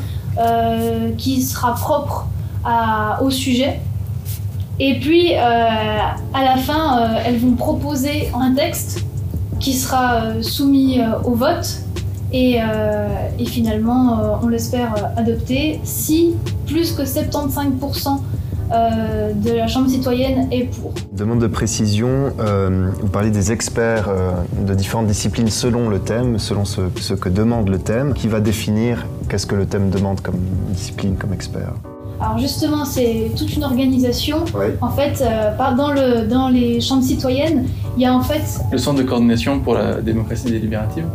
qui 1.17 1.43
sera 1.43 1.75
propre 1.75 2.25
au 3.21 3.29
sujet. 3.29 3.79
Et 4.79 4.99
puis, 4.99 5.33
à 5.35 6.15
la 6.33 6.57
fin, 6.57 7.07
elles 7.25 7.37
vont 7.37 7.53
proposer 7.53 8.29
un 8.33 8.53
texte 8.53 9.05
qui 9.59 9.73
sera 9.73 10.41
soumis 10.41 10.99
au 11.23 11.35
vote 11.35 11.83
et, 12.33 12.59
euh, 12.59 13.07
finalement, 13.45 14.19
euh, 14.19 14.35
on 14.41 14.47
l'espère 14.47 14.95
euh, 14.97 15.21
adopter 15.21 15.79
si 15.83 16.35
plus 16.65 16.91
que 16.93 17.03
75% 17.03 18.19
de 19.35 19.51
la 19.51 19.67
Chambre 19.67 19.87
citoyenne 19.87 20.47
est 20.51 20.63
pour. 20.63 20.93
Demande 21.11 21.39
de 21.39 21.45
précision, 21.45 22.33
vous 22.39 23.07
parlez 23.07 23.29
des 23.29 23.51
experts 23.51 24.09
de 24.65 24.73
différentes 24.73 25.05
disciplines 25.05 25.49
selon 25.49 25.89
le 25.89 25.99
thème, 25.99 26.39
selon 26.39 26.65
ce, 26.65 26.81
ce 26.99 27.13
que 27.13 27.29
demande 27.29 27.69
le 27.69 27.77
thème. 27.77 28.15
Qui 28.15 28.27
va 28.27 28.39
définir 28.39 29.05
qu'est-ce 29.29 29.45
que 29.45 29.53
le 29.53 29.67
thème 29.67 29.91
demande 29.91 30.21
comme 30.21 30.39
discipline, 30.69 31.17
comme 31.17 31.33
expert? 31.33 31.73
Alors 32.19 32.37
justement, 32.37 32.85
c'est 32.85 33.31
toute 33.37 33.55
une 33.55 33.63
organisation. 33.63 34.45
En 34.81 34.89
fait, 34.89 35.23
dans, 35.77 35.91
le, 35.91 36.27
dans 36.27 36.49
les 36.49 36.79
chambres 36.79 37.03
citoyennes, 37.03 37.65
il 37.97 38.03
y 38.03 38.05
a 38.05 38.13
en 38.13 38.21
fait... 38.21 38.41
Le 38.71 38.77
Centre 38.77 38.99
de 38.99 39.03
coordination 39.03 39.59
pour 39.59 39.75
la 39.75 40.01
démocratie 40.01 40.51
délibérative, 40.51 41.05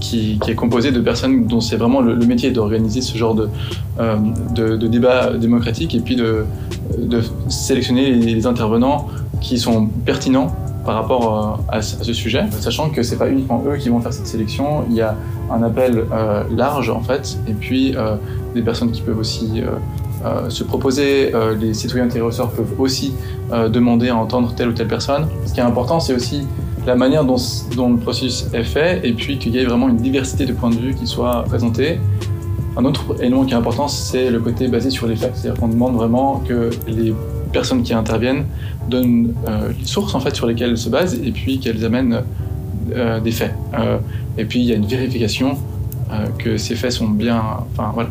qui, 0.00 0.38
qui, 0.38 0.50
est 0.50 0.54
composé 0.54 0.92
de 0.92 1.00
personnes 1.00 1.46
dont 1.46 1.60
c'est 1.60 1.76
vraiment 1.76 2.00
le, 2.00 2.16
métier 2.16 2.50
d'organiser 2.50 3.00
ce 3.00 3.16
genre 3.16 3.34
de, 3.34 3.48
euh, 3.98 4.16
de, 4.54 4.86
débat 4.86 5.32
démocratique 5.32 5.94
et 5.94 6.00
puis 6.00 6.16
de, 6.16 6.44
de 6.98 7.22
sélectionner 7.48 8.12
les, 8.12 8.46
intervenants 8.46 9.08
qui 9.40 9.58
sont 9.58 9.86
pertinents 9.86 10.54
par 10.88 10.96
rapport 10.96 11.58
euh, 11.70 11.76
à, 11.76 11.82
ce 11.82 12.14
sujet, 12.14 12.44
sachant 12.60 12.88
que 12.88 13.02
c'est 13.02 13.18
pas 13.18 13.28
uniquement 13.28 13.62
eux 13.68 13.76
qui 13.76 13.90
vont 13.90 14.00
faire 14.00 14.14
cette 14.14 14.26
sélection, 14.26 14.86
il 14.88 14.96
y 14.96 15.02
a 15.02 15.14
un 15.52 15.62
appel 15.62 16.06
euh, 16.10 16.44
large 16.56 16.88
en 16.88 17.02
fait, 17.02 17.36
et 17.46 17.52
puis 17.52 17.94
des 18.54 18.62
personnes 18.62 18.90
qui 18.90 19.02
peuvent 19.02 19.18
aussi 19.18 19.62
se 20.48 20.64
proposer, 20.64 21.32
les 21.60 21.74
citoyens 21.74 22.06
intéresseurs 22.06 22.50
peuvent 22.50 22.80
aussi 22.80 23.12
demander 23.78 24.08
à 24.08 24.16
entendre 24.16 24.54
telle 24.54 24.68
ou 24.68 24.72
telle 24.72 24.88
personne. 24.88 25.26
Ce 25.44 25.52
qui 25.52 25.60
est 25.60 25.68
important, 25.74 26.00
c'est 26.00 26.14
aussi 26.14 26.46
la 26.86 26.94
manière 26.94 27.24
dont, 27.26 27.36
le 27.36 27.96
processus 27.98 28.46
est 28.54 28.64
fait 28.64 29.06
et 29.06 29.12
puis 29.12 29.36
qu'il 29.38 29.54
y 29.54 29.58
ait 29.58 29.66
vraiment 29.66 29.90
une 29.90 29.98
diversité 29.98 30.46
de 30.46 30.54
points 30.54 30.70
de 30.70 30.76
vue 30.76 30.94
qui 30.94 31.06
soit 31.06 31.44
présentée. 31.44 32.00
Un 32.78 32.84
autre 32.86 33.02
élément 33.20 33.44
qui 33.44 33.52
est 33.52 33.56
important, 33.56 33.88
c'est 33.88 34.30
le 34.30 34.40
côté 34.40 34.68
basé 34.68 34.88
sur 34.88 35.06
les 35.06 35.16
faits. 35.16 35.32
C'est-à-dire 35.34 35.60
qu'on 35.60 35.68
demande 35.68 35.96
vraiment 35.96 36.42
que 36.48 36.70
les 36.86 37.12
personnes 37.52 37.82
qui 37.82 37.94
interviennent 37.94 38.44
donnent 38.88 39.34
euh, 39.48 39.72
les 39.78 39.86
sources 39.86 40.14
en 40.14 40.20
fait 40.20 40.34
sur 40.34 40.46
lesquelles 40.46 40.70
elles 40.70 40.78
se 40.78 40.88
basent 40.88 41.14
et 41.14 41.30
puis 41.32 41.58
qu'elles 41.58 41.84
amènent 41.84 42.22
euh, 42.94 43.20
des 43.20 43.32
faits. 43.32 43.52
Euh, 43.78 43.98
et 44.36 44.44
puis 44.44 44.60
il 44.60 44.66
y 44.66 44.72
a 44.72 44.76
une 44.76 44.86
vérification 44.86 45.58
que 46.38 46.56
ces 46.56 46.74
faits 46.74 46.92
sont 46.92 47.08
bien, 47.08 47.42
enfin 47.72 47.90
voilà, 47.92 48.08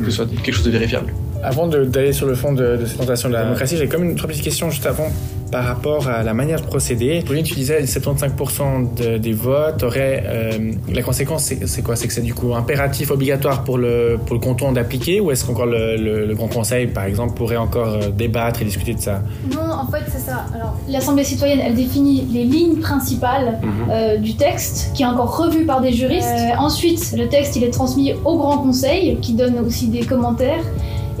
que 0.00 0.06
ce 0.06 0.10
soit 0.10 0.26
quelque 0.26 0.50
chose 0.52 0.64
de 0.64 0.72
vérifiable. 0.72 1.14
Avant 1.40 1.68
d'aller 1.68 2.12
sur 2.12 2.26
le 2.26 2.34
fond 2.34 2.52
de, 2.52 2.78
cette 2.84 2.96
présentation 2.96 3.28
de 3.28 3.34
la 3.34 3.44
démocratie, 3.44 3.76
j'ai 3.76 3.86
comme 3.86 4.02
une 4.02 4.16
trois 4.16 4.28
petites 4.28 4.42
questions 4.42 4.70
juste 4.70 4.86
avant 4.86 5.06
par 5.50 5.64
rapport 5.64 6.08
à 6.08 6.22
la 6.22 6.34
manière 6.34 6.60
de 6.60 6.66
procéder. 6.66 7.22
Pauline, 7.26 7.44
tu 7.44 7.54
disais 7.54 7.82
75% 7.82 9.18
des 9.18 9.32
votes 9.32 9.82
auraient. 9.82 10.22
Euh, 10.26 10.72
la 10.92 11.02
conséquence, 11.02 11.52
c'est 11.64 11.82
quoi? 11.82 11.96
C'est 11.96 12.06
que 12.06 12.12
c'est 12.12 12.22
du 12.22 12.34
coup 12.34 12.54
impératif, 12.54 13.10
obligatoire 13.10 13.64
pour 13.64 13.78
le, 13.78 14.18
pour 14.24 14.34
le 14.34 14.40
canton 14.40 14.72
d'appliquer 14.72 15.20
ou 15.20 15.30
est-ce 15.30 15.44
qu'encore 15.44 15.66
le, 15.66 15.96
le, 15.96 16.34
Grand 16.34 16.48
Conseil, 16.48 16.86
par 16.86 17.04
exemple, 17.04 17.34
pourrait 17.34 17.56
encore 17.56 17.88
euh, 17.88 18.10
débattre 18.10 18.62
et 18.62 18.64
discuter 18.64 18.94
de 18.94 19.00
ça? 19.00 19.22
Non, 19.52 19.72
en 19.72 19.86
fait, 19.90 20.04
c'est 20.08 20.20
ça. 20.20 20.46
Alors, 20.54 20.76
l'Assemblée 20.88 21.24
citoyenne, 21.24 21.60
elle 21.64 21.74
définit 21.74 22.26
les 22.32 22.44
lignes 22.44 22.76
principales 22.76 23.58
mhm. 23.62 23.70
euh, 23.90 24.16
du 24.18 24.36
texte, 24.36 24.92
qui 24.94 25.02
est 25.02 25.06
encore 25.06 25.36
revu 25.36 25.64
par 25.64 25.80
des 25.80 25.92
juristes. 25.92 26.28
ensuite, 26.58 27.14
le 27.16 27.28
texte, 27.28 27.56
il 27.56 27.64
est 27.64 27.70
transmis 27.70 28.14
au 28.24 28.36
Grand 28.36 28.58
Conseil, 28.58 29.18
qui 29.20 29.32
donne 29.32 29.58
aussi 29.66 29.88
des 29.88 30.04
commentaires. 30.04 30.62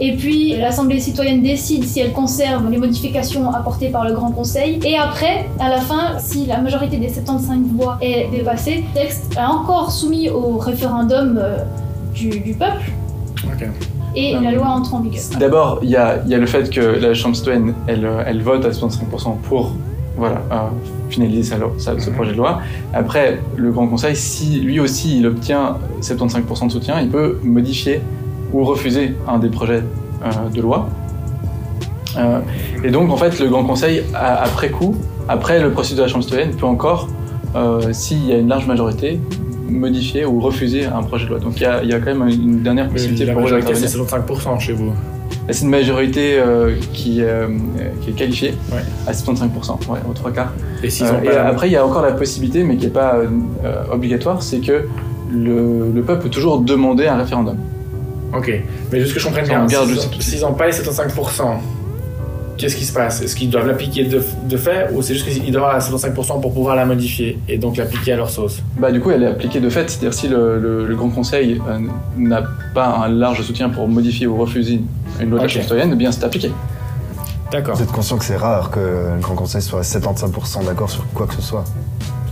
Et 0.00 0.16
puis 0.16 0.56
l'Assemblée 0.56 1.00
citoyenne 1.00 1.42
décide 1.42 1.84
si 1.84 2.00
elle 2.00 2.12
conserve 2.12 2.70
les 2.70 2.78
modifications 2.78 3.52
apportées 3.52 3.88
par 3.88 4.06
le 4.06 4.14
Grand 4.14 4.30
Conseil. 4.30 4.78
Et 4.84 4.96
après, 4.96 5.46
à 5.58 5.68
la 5.68 5.80
fin, 5.80 6.18
si 6.18 6.46
la 6.46 6.58
majorité 6.58 6.98
des 6.98 7.08
75 7.08 7.58
voix 7.74 7.98
est 8.00 8.28
dépassée, 8.30 8.84
le 8.94 9.00
texte 9.00 9.36
est 9.36 9.40
encore 9.40 9.90
soumis 9.90 10.30
au 10.30 10.58
référendum 10.58 11.38
euh, 11.38 11.58
du, 12.14 12.54
peuple. 12.54 12.92
Et 14.14 14.34
la 14.34 14.52
loi 14.52 14.66
entre 14.68 14.94
en 14.94 15.00
vigueur. 15.00 15.22
D'abord, 15.38 15.80
il 15.82 15.90
y 15.90 15.96
a, 15.96 16.22
le 16.24 16.46
fait 16.46 16.70
que 16.70 16.80
la 16.80 17.14
Chambre 17.14 17.36
citoyenne, 17.36 17.74
elle, 17.86 18.08
elle 18.26 18.42
vote 18.42 18.64
à 18.64 18.70
65% 18.70 19.36
pour 19.42 19.72
voilà, 20.16 20.42
euh, 20.50 20.56
finaliser 21.08 21.54
sa, 21.78 21.98
ce 21.98 22.10
projet 22.10 22.32
de 22.32 22.36
loi. 22.36 22.60
Après, 22.92 23.38
le 23.56 23.70
Grand 23.70 23.86
Conseil, 23.86 24.16
si 24.16 24.60
lui 24.60 24.80
aussi 24.80 25.18
il 25.18 25.26
obtient 25.26 25.78
75% 26.02 26.66
de 26.66 26.72
soutien, 26.72 27.00
il 27.00 27.08
peut 27.08 27.38
modifier 27.42 28.00
ou 28.52 28.64
refuser 28.64 29.14
un 29.26 29.38
des 29.38 29.48
projets 29.48 29.82
euh, 30.24 30.48
de 30.54 30.60
loi. 30.60 30.88
Euh, 32.16 32.40
et 32.82 32.90
donc, 32.90 33.10
en 33.10 33.16
fait, 33.16 33.38
le 33.38 33.48
Grand 33.48 33.64
Conseil, 33.64 34.02
après 34.14 34.70
coup, 34.70 34.96
après 35.28 35.60
le 35.60 35.70
processus 35.70 35.96
de 35.98 36.02
la 36.02 36.08
Chambre 36.08 36.24
citoyenne, 36.24 36.52
peut 36.52 36.66
encore, 36.66 37.08
euh, 37.54 37.92
s'il 37.92 38.24
y 38.26 38.32
a 38.32 38.38
une 38.38 38.48
large 38.48 38.66
majorité, 38.66 39.20
modifier 39.68 40.24
ou 40.24 40.40
refuser 40.40 40.86
un 40.86 41.02
projet 41.02 41.26
de 41.26 41.30
loi. 41.30 41.38
Donc 41.40 41.54
il 41.56 41.62
y 41.62 41.66
a, 41.66 41.82
il 41.82 41.90
y 41.90 41.92
a 41.92 41.98
quand 42.00 42.14
même 42.14 42.26
une 42.28 42.62
dernière 42.62 42.88
possibilité 42.88 43.26
la 43.26 43.34
pour 43.34 43.42
eux 43.46 43.60
c'est 43.74 43.86
75% 43.98 44.58
chez 44.58 44.72
vous. 44.72 44.92
C'est 45.50 45.64
une 45.64 45.70
majorité 45.70 46.38
euh, 46.38 46.74
qui, 46.94 47.18
euh, 47.22 47.46
qui 48.00 48.10
est 48.10 48.12
qualifiée 48.14 48.54
Ouais. 48.72 48.80
à 49.06 49.12
75%, 49.12 49.90
ouais, 49.90 49.98
aux 50.08 50.14
trois 50.14 50.30
quarts. 50.30 50.52
Et 50.82 50.88
Euh, 51.02 51.20
et 51.22 51.26
la- 51.34 51.48
après, 51.48 51.68
il 51.68 51.72
y 51.72 51.76
a 51.76 51.84
encore 51.84 52.00
la 52.02 52.12
possibilité, 52.12 52.64
mais 52.64 52.76
qui 52.76 52.86
n'est 52.86 52.92
pas 52.92 53.16
obligatoire, 53.92 54.42
c'est 54.42 54.60
que 54.60 54.86
le, 55.30 55.90
le 55.94 56.02
peuple 56.02 56.22
peut 56.24 56.28
toujours 56.30 56.60
demander 56.60 57.06
un 57.06 57.16
référendum. 57.18 57.56
Ok, 58.34 58.52
mais 58.92 59.00
juste 59.00 59.14
que 59.14 59.20
je 59.20 59.24
comprenne 59.26 59.46
bien, 59.46 59.66
s'ils 60.20 60.40
pas 60.56 60.66
les 60.66 60.72
75%, 60.72 61.42
qu'est-ce 62.58 62.76
qui 62.76 62.84
se 62.84 62.92
passe? 62.92 63.22
Est-ce 63.22 63.34
qu'ils 63.36 63.48
doivent 63.50 63.66
l'appliquer 63.66 64.04
de, 64.04 64.22
de 64.44 64.56
fait 64.56 64.90
ou 64.92 65.00
c'est 65.00 65.14
juste 65.14 65.26
qu'ils 65.28 65.50
doivent 65.52 65.64
avoir 65.64 65.78
la 65.78 65.84
75% 66.12 66.40
pour 66.40 66.52
pouvoir 66.52 66.76
la 66.76 66.84
modifier 66.84 67.38
et 67.48 67.56
donc 67.56 67.76
l'appliquer 67.76 68.12
à 68.12 68.16
leur 68.16 68.28
sauce? 68.30 68.58
Bah, 68.78 68.90
du 68.92 69.00
coup, 69.00 69.10
elle 69.12 69.22
est 69.22 69.26
appliquée 69.28 69.60
de 69.60 69.70
fait, 69.70 69.88
c'est-à-dire 69.88 70.12
si 70.12 70.28
le, 70.28 70.58
le- 70.58 70.86
le 70.86 70.94
Grand 70.96 71.08
Conseil 71.10 71.60
euh, 71.68 71.78
n'a 72.18 72.42
pas 72.74 72.86
un 73.04 73.08
large 73.08 73.42
soutien 73.42 73.70
pour 73.70 73.88
modifier 73.88 74.26
ou 74.26 74.36
refuser 74.36 74.82
une 75.20 75.30
loi 75.30 75.38
de 75.38 75.44
la 75.44 75.46
Ok. 75.46 75.50
Chambre 75.50 75.62
citoyenne, 75.62 75.90
eh 75.92 75.96
bien 75.96 76.12
c'est 76.12 76.24
appliqué. 76.24 76.50
D'accord. 77.50 77.76
Vous 77.76 77.82
êtes 77.82 77.92
conscient 77.92 78.18
que 78.18 78.24
c'est 78.26 78.36
rare 78.36 78.70
que 78.70 78.78
le 78.80 79.20
Grand 79.22 79.36
Conseil 79.36 79.62
soit 79.62 79.78
à 79.80 79.82
75% 79.82 80.66
d'accord 80.66 80.90
sur 80.90 81.06
quoi 81.14 81.26
que 81.26 81.34
ce 81.34 81.40
soit? 81.42 81.64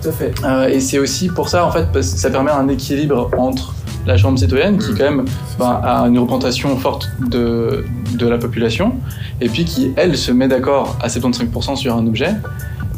Tout 0.03 0.09
à 0.11 0.13
fait. 0.13 0.35
Euh, 0.45 0.69
et 0.69 0.81
c'est 0.81 0.99
aussi 0.99 1.29
pour 1.29 1.49
ça, 1.49 1.65
en 1.65 1.71
fait, 1.71 1.87
parce 1.91 2.11
que 2.11 2.19
ça 2.19 2.29
permet 2.29 2.51
un 2.51 2.69
équilibre 2.69 3.31
entre 3.39 3.75
la 4.07 4.17
Chambre 4.17 4.39
citoyenne, 4.39 4.79
qui 4.79 4.95
quand 4.95 5.05
même 5.05 5.25
ben, 5.59 5.81
a 5.83 6.07
une 6.07 6.19
représentation 6.19 6.77
forte 6.77 7.11
de, 7.29 7.85
de 8.15 8.27
la 8.27 8.39
population, 8.39 8.95
et 9.41 9.49
puis 9.49 9.65
qui, 9.65 9.93
elle, 9.97 10.17
se 10.17 10.33
met 10.33 10.49
d'accord 10.49 10.97
à 11.03 11.09
75% 11.09 11.77
sur 11.77 11.97
un 11.97 12.07
objet. 12.07 12.35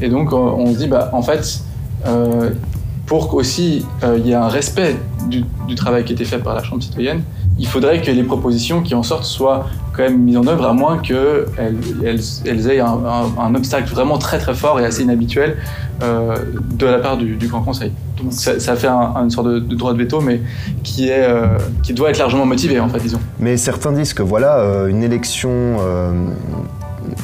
Et 0.01 0.09
donc, 0.09 0.33
on 0.33 0.73
se 0.73 0.79
dit, 0.79 0.87
bah, 0.87 1.11
en 1.13 1.23
fait, 1.23 1.63
euh, 2.07 2.51
pour 3.07 3.29
qu'aussi 3.29 3.85
euh, 4.05 4.19
il 4.19 4.27
y 4.27 4.33
ait 4.33 4.35
un 4.35 4.49
respect 4.49 4.97
du, 5.29 5.45
du 5.67 5.75
travail 5.75 6.05
qui 6.05 6.13
a 6.13 6.15
été 6.15 6.25
fait 6.25 6.39
par 6.39 6.55
la 6.55 6.63
Chambre 6.63 6.83
citoyenne, 6.83 7.23
il 7.59 7.67
faudrait 7.67 8.01
que 8.01 8.11
les 8.11 8.23
propositions 8.23 8.83
qui 8.83 8.95
en 8.95 9.03
sortent 9.03 9.25
soient 9.25 9.67
quand 9.99 10.05
même 10.05 10.21
mises 10.21 10.37
en 10.37 10.47
œuvre, 10.47 10.65
à 10.65 10.73
moins 10.73 10.99
qu'elles 10.99 11.49
elles, 12.47 12.71
aient 12.71 12.79
un, 12.81 13.55
obstacle 13.55 13.93
vraiment 13.93 14.17
très 14.17 14.39
très 14.39 14.55
fort 14.55 14.79
et 14.79 14.85
assez 14.85 15.03
inhabituel 15.03 15.57
euh, 16.03 16.37
de 16.73 16.87
la 16.87 16.99
part 16.99 17.17
du, 17.17 17.37
Grand 17.49 17.63
Conseil. 17.63 17.91
Donc 18.17 18.33
ça, 18.33 18.77
fait 18.77 18.87
un- 18.87 19.15
une 19.17 19.31
sorte 19.31 19.49
de, 19.49 19.59
droit 19.59 19.93
de 19.95 19.99
veto, 19.99 20.21
mais 20.21 20.41
qui, 20.85 21.09
est, 21.09 21.25
euh, 21.25 21.47
qui 21.83 21.95
doit 21.95 22.11
être 22.11 22.19
largement 22.19 22.47
motivé, 22.47 22.79
en 22.79 22.89
fait, 22.89 23.01
disons. 23.01 23.19
Mais 23.41 23.57
certains 23.57 23.91
disent 23.91 24.15
que 24.15 24.23
voilà, 24.23 24.59
euh, 24.61 24.87
une 24.87 25.03
élection 25.03 25.77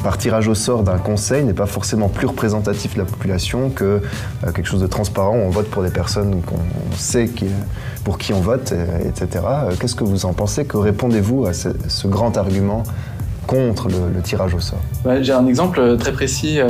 par 0.03 0.17
tirage 0.17 0.47
au 0.47 0.55
sort 0.55 0.83
d'un 0.83 0.97
conseil 0.97 1.43
n'est 1.43 1.53
pas 1.53 1.65
forcément 1.65 2.09
plus 2.09 2.27
représentatif 2.27 2.93
de 2.93 2.99
la 2.99 3.05
population 3.05 3.69
que 3.69 3.83
euh, 3.85 4.51
quelque 4.53 4.65
chose 4.67 4.81
de 4.81 4.87
transparent 4.87 5.35
où 5.35 5.41
on 5.41 5.49
vote 5.49 5.69
pour 5.69 5.83
des 5.83 5.89
personnes 5.89 6.41
qu'on 6.41 6.59
sait 6.95 7.29
pour 8.03 8.17
qui 8.17 8.33
on 8.33 8.39
vote, 8.41 8.71
et- 8.71 9.07
etc. 9.07 9.43
Euh, 9.47 9.71
Qu'est-ce 9.79 9.95
que 9.95 10.03
vous 10.03 10.25
en 10.25 10.33
pensez? 10.33 10.65
Que 10.65 10.77
répondez-vous 10.77 11.45
à 11.45 11.53
ce, 11.53 11.69
grand 12.07 12.37
argument 12.37 12.83
contre 13.47 13.89
le, 13.89 14.21
tirage 14.23 14.53
au 14.55 14.59
sort? 14.59 14.79
Ouais, 15.05 15.23
J'ai 15.23 15.33
un 15.33 15.45
exemple 15.47 15.97
très 15.97 16.11
précis. 16.11 16.59
euh, 16.59 16.67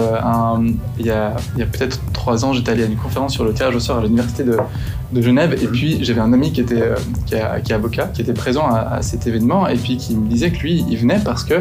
il 0.99 1.05
y 1.05 1.11
a, 1.11 1.35
peut-être 1.57 1.99
trois 2.13 2.43
ans, 2.45 2.53
j'étais 2.53 2.71
allé 2.71 2.83
à 2.83 2.85
une 2.85 2.95
conférence 2.97 3.33
sur 3.33 3.43
le 3.45 3.53
tirage 3.53 3.75
au 3.75 3.79
sort 3.79 3.97
à 3.99 4.01
l'université 4.01 4.43
de, 4.43 4.57
Genève, 5.21 5.53
et 5.63 5.67
puis 5.67 6.03
j'avais 6.03 6.19
un 6.19 6.33
ami 6.33 6.51
qui 6.51 6.59
était 6.59 6.81
euh, 6.81 6.95
est 7.31 7.71
avocat, 7.71 8.07
qui 8.07 8.21
était 8.21 8.33
présent 8.33 8.67
à 8.67 9.01
cet 9.01 9.27
événement, 9.27 9.65
et 9.67 9.75
puis 9.75 9.95
qui 9.95 10.13
me 10.15 10.27
disait 10.27 10.51
que 10.51 10.59
lui, 10.59 10.83
il 10.89 10.97
venait 10.97 11.19
parce 11.23 11.45
que 11.45 11.53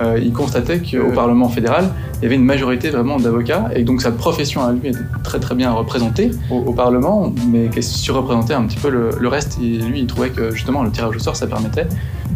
euh, 0.00 0.18
il 0.22 0.32
constatait 0.32 0.80
qu'au 0.80 1.12
Parlement 1.12 1.48
fédéral, 1.48 1.90
il 2.16 2.22
y 2.24 2.26
avait 2.26 2.36
une 2.36 2.44
majorité 2.44 2.90
vraiment 2.90 3.18
d'avocats, 3.18 3.70
et 3.74 3.84
donc 3.84 4.02
sa 4.02 4.12
profession 4.12 4.64
à 4.64 4.72
lui 4.72 4.88
était 4.88 4.98
très 5.24 5.40
très 5.40 5.54
bien 5.54 5.70
représentée 5.72 6.30
au, 6.50 6.72
Parlement, 6.72 7.32
mais 7.48 7.68
qu'elle 7.68 7.82
surreprésentait 7.82 8.54
un 8.54 8.64
petit 8.64 8.78
peu 8.78 8.90
le, 8.90 9.10
le 9.18 9.28
reste. 9.28 9.58
Et 9.62 9.78
lui, 9.78 10.00
il 10.00 10.06
trouvait 10.06 10.30
que 10.30 10.50
justement 10.52 10.82
le 10.82 10.90
tirage 10.90 11.16
au 11.16 11.18
sort, 11.18 11.36
ça 11.36 11.46
permettait 11.46 11.86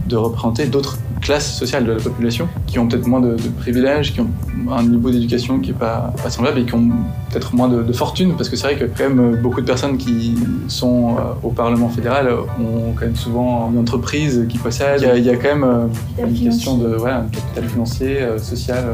de 0.07 0.17
représenter 0.17 0.67
d'autres 0.67 0.99
classes 1.25 1.59
sociales 1.59 1.85
de 1.85 1.93
la 1.93 2.01
population 2.01 2.49
qui 2.67 2.79
ont 2.79 2.87
peut-être 2.87 3.07
moins 3.07 3.21
de, 3.21 3.35
de 3.35 3.49
privilèges, 3.59 4.13
qui 4.13 4.21
ont 4.21 4.31
un 4.71 4.83
niveau 4.83 5.11
d'éducation 5.11 5.59
qui 5.59 5.73
n'est 5.73 5.79
pas, 5.79 6.13
pas 6.23 6.31
semblable 6.31 6.61
et 6.61 6.65
qui 6.65 6.75
ont 6.75 6.89
peut-être 7.31 7.55
moins 7.55 7.69
de, 7.69 7.83
de 7.83 7.93
fortune 7.93 8.35
parce 8.37 8.49
que 8.49 8.57
c'est 8.57 8.67
vrai 8.69 8.77
que 8.77 8.85
quand 8.85 9.09
même 9.09 9.21
euh, 9.21 9.37
beaucoup 9.37 9.61
de 9.61 9.67
personnes 9.67 9.97
qui 9.97 10.37
sont 10.69 11.17
euh, 11.17 11.21
au 11.43 11.51
Parlement 11.51 11.89
fédéral 11.89 12.29
ont 12.61 12.93
quand 12.95 13.07
même 13.07 13.17
souvent 13.17 13.71
une 13.73 13.79
entreprise 13.79 14.47
qui 14.49 14.59
possède. 14.59 15.01
Il 15.01 15.07
y 15.07 15.11
a, 15.11 15.17
il 15.17 15.25
y 15.25 15.31
a 15.31 15.37
quand 15.37 15.55
même 15.55 15.65
euh, 15.65 15.87
Capital 16.17 16.29
une 16.29 16.45
question 16.45 16.73
financier. 16.73 16.93
de 16.93 16.97
voilà, 16.97 17.19
un 17.19 17.29
capital 17.29 17.65
financier, 17.69 18.23
euh, 18.23 18.39
social. 18.39 18.85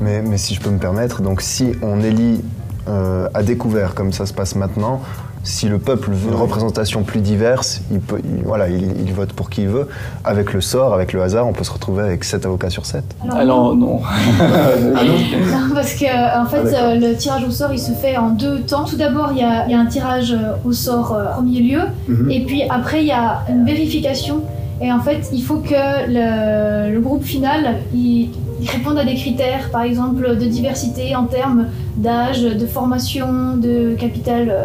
mais, 0.00 0.22
mais 0.22 0.38
si 0.38 0.54
je 0.54 0.60
peux 0.60 0.70
me 0.70 0.78
permettre, 0.78 1.22
donc 1.22 1.40
si 1.40 1.72
on 1.82 2.00
élit 2.00 2.40
euh, 2.88 3.28
à 3.32 3.44
découvert 3.44 3.94
comme 3.94 4.12
ça 4.12 4.26
se 4.26 4.34
passe 4.34 4.56
maintenant, 4.56 5.00
si 5.44 5.68
le 5.68 5.78
peuple 5.78 6.10
veut 6.12 6.30
une 6.30 6.36
représentation 6.36 7.02
plus 7.02 7.20
diverse, 7.20 7.82
il, 7.90 8.00
peut, 8.00 8.20
il- 8.24 8.44
voilà, 8.44 8.68
il, 8.68 8.82
il 9.06 9.12
vote 9.12 9.32
pour 9.32 9.50
qui 9.50 9.62
il 9.62 9.68
veut. 9.68 9.88
Avec 10.24 10.52
le 10.52 10.60
sort, 10.60 10.94
avec 10.94 11.12
le 11.12 11.22
hasard, 11.22 11.46
on 11.48 11.52
peut 11.52 11.64
se 11.64 11.72
retrouver 11.72 12.02
avec 12.04 12.22
7 12.24 12.46
avocats 12.46 12.70
sur 12.70 12.86
7. 12.86 13.02
Alors 13.34 13.74
non. 13.76 14.00
Non, 14.00 15.74
parce 15.74 15.94
que 15.94 16.40
en 16.40 16.46
fait, 16.46 16.74
euh, 16.74 16.94
le 16.96 17.16
tirage 17.16 17.44
au 17.44 17.50
sort, 17.50 17.72
il 17.72 17.78
se 17.78 17.92
fait 17.92 18.16
en 18.16 18.30
deux 18.30 18.60
temps. 18.60 18.84
Tout 18.84 18.96
d'abord, 18.96 19.30
il 19.32 19.38
y 19.38 19.42
a, 19.42 19.66
il 19.66 19.72
y 19.72 19.74
a 19.74 19.80
un 19.80 19.86
tirage 19.86 20.32
euh, 20.32 20.52
au 20.64 20.72
sort 20.72 21.12
euh, 21.14 21.24
en 21.32 21.34
premier 21.42 21.60
lieu, 21.60 21.80
Mhm. 22.08 22.30
et 22.30 22.40
puis 22.44 22.62
après, 22.68 23.00
il 23.02 23.06
y 23.08 23.12
a 23.12 23.42
une 23.48 23.64
vérification. 23.64 24.42
Et 24.80 24.90
en 24.92 25.00
fait, 25.00 25.28
il 25.32 25.42
faut 25.42 25.58
que 25.58 25.74
le, 26.08 26.92
le 26.94 27.00
groupe 27.00 27.22
final, 27.24 27.76
il, 27.94 28.30
il 28.60 28.68
réponde 28.68 28.98
à 28.98 29.04
des 29.04 29.14
critères, 29.14 29.70
par 29.70 29.82
exemple 29.82 30.36
de 30.36 30.44
diversité 30.46 31.14
en 31.14 31.24
termes 31.24 31.66
d'âge, 31.96 32.42
de 32.42 32.66
formation, 32.66 33.56
de 33.56 33.94
capital 33.94 34.48
euh, 34.48 34.52
euh, 34.52 34.64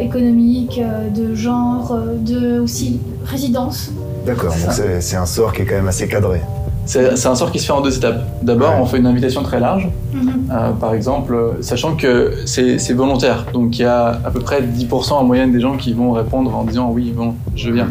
économique, 0.00 0.80
euh, 0.82 1.08
de 1.10 1.34
genre, 1.34 1.92
euh, 1.92 2.14
de 2.18 2.60
aussi 2.60 3.00
résidence. 3.24 3.90
D'accord, 4.26 4.50
donc 4.52 4.84
c'est 5.00 5.16
un 5.16 5.26
sort 5.26 5.52
qui 5.52 5.62
est 5.62 5.64
quand 5.66 5.74
même 5.76 5.88
assez 5.88 6.08
cadré. 6.08 6.40
C'est 6.84 7.26
un 7.26 7.34
sort 7.34 7.50
qui 7.50 7.58
se 7.58 7.66
fait 7.66 7.72
en 7.72 7.80
deux 7.80 7.96
étapes. 7.96 8.22
D'abord, 8.42 8.70
Ouais. 8.70 8.78
on 8.80 8.86
fait 8.86 8.98
une 8.98 9.06
invitation 9.08 9.42
très 9.42 9.58
large. 9.58 9.88
Mhm. 10.12 10.30
Euh, 10.52 10.70
par 10.70 10.94
exemple, 10.94 11.34
euh, 11.34 11.60
sachant 11.60 11.96
que 11.96 12.34
c'est 12.46 12.92
volontaire. 12.92 13.46
Donc 13.52 13.76
il 13.78 13.82
y 13.82 13.84
a 13.84 14.20
à 14.24 14.30
peu 14.30 14.38
près 14.38 14.62
10% 14.62 15.14
en 15.18 15.24
moyenne 15.24 15.50
des 15.50 15.58
gens 15.60 15.76
qui 15.76 15.92
vont 15.92 16.12
répondre 16.12 16.54
en 16.54 16.62
disant 16.62 16.90
oui, 16.92 17.12
bon, 17.16 17.34
je 17.56 17.70
viens. 17.72 17.88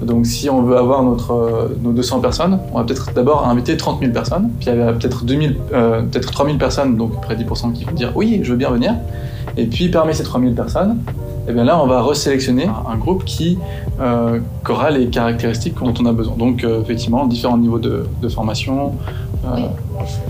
Donc 0.00 0.26
si 0.26 0.48
on 0.48 0.62
veut 0.62 0.76
avoir 0.76 1.02
notre, 1.02 1.32
euh, 1.32 1.76
nos 1.82 1.90
200 1.90 2.20
personnes, 2.20 2.60
on 2.72 2.78
va 2.78 2.84
peut-être 2.84 3.10
d'abord 3.14 3.48
inviter 3.48 3.76
30 3.76 3.98
000 4.00 4.12
personnes. 4.12 4.50
Puis 4.60 4.68
il 4.70 4.78
y 4.78 4.80
a 4.80 4.92
peut-être 4.92 5.24
2000, 5.24 5.56
euh, 5.72 6.02
peut-être 6.02 6.30
3000 6.30 6.56
personnes, 6.56 6.96
donc 6.96 7.12
à 7.12 7.14
peu 7.16 7.20
près 7.22 7.34
10% 7.36 7.72
qui 7.72 7.84
vont 7.84 7.92
dire 7.92 8.12
oui, 8.14 8.40
je 8.44 8.50
veux 8.52 8.56
bien 8.56 8.70
venir. 8.70 8.94
Et 9.56 9.66
puis 9.66 9.88
parmi 9.88 10.14
ces 10.14 10.22
3000 10.22 10.54
personnes, 10.54 10.98
eh 11.48 11.52
bien 11.52 11.64
là, 11.64 11.80
on 11.80 11.86
va 11.86 12.02
resélectionner 12.02 12.66
un, 12.66 12.96
groupe 12.96 13.24
qui, 13.24 13.56
euh, 14.00 14.40
qui 14.64 14.72
aura 14.72 14.90
les 14.90 15.06
caractéristiques 15.06 15.76
dont 15.80 15.94
on 16.00 16.06
a 16.06 16.12
besoin. 16.12 16.36
Donc 16.36 16.64
euh, 16.64 16.82
effectivement, 16.82 17.26
différents 17.26 17.56
niveaux 17.58 17.78
de, 17.78 18.06
de 18.20 18.28
formation. 18.28 18.94
euh, 19.46 19.48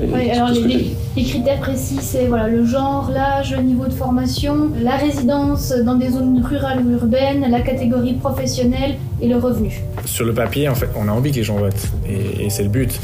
Oui. 0.01 0.31
alors 0.31 0.51
les, 0.51 1.25
critères 1.25 1.59
précis, 1.61 1.99
c'est 2.01 2.27
voilà, 2.27 2.49
le 2.49 2.65
genre, 2.67 3.11
l'âge, 3.13 3.55
le 3.57 3.63
niveau 3.63 3.87
de 3.87 3.93
formation, 3.93 4.71
la 4.81 4.97
résidence 4.97 5.73
dans 5.85 5.95
des 5.97 6.11
zones 6.11 6.45
rurales 6.45 6.85
ou 6.87 6.91
urbaines, 6.93 7.47
la 7.51 7.63
catégorie 7.63 8.15
professionnelle 8.15 8.97
et 9.21 9.29
le 9.29 9.37
revenu. 9.39 9.81
Sur 10.05 10.27
le 10.27 10.35
papier, 10.35 10.69
en 10.69 10.75
fait, 10.75 10.91
on 10.97 11.09
a 11.09 11.13
envie 11.13 11.31
que 11.31 11.37
les 11.37 11.43
gens 11.45 11.57
votent 11.57 11.89
et, 12.07 12.45
et 12.45 12.51
c'est 12.51 12.63
le 12.63 12.69
but. 12.69 13.01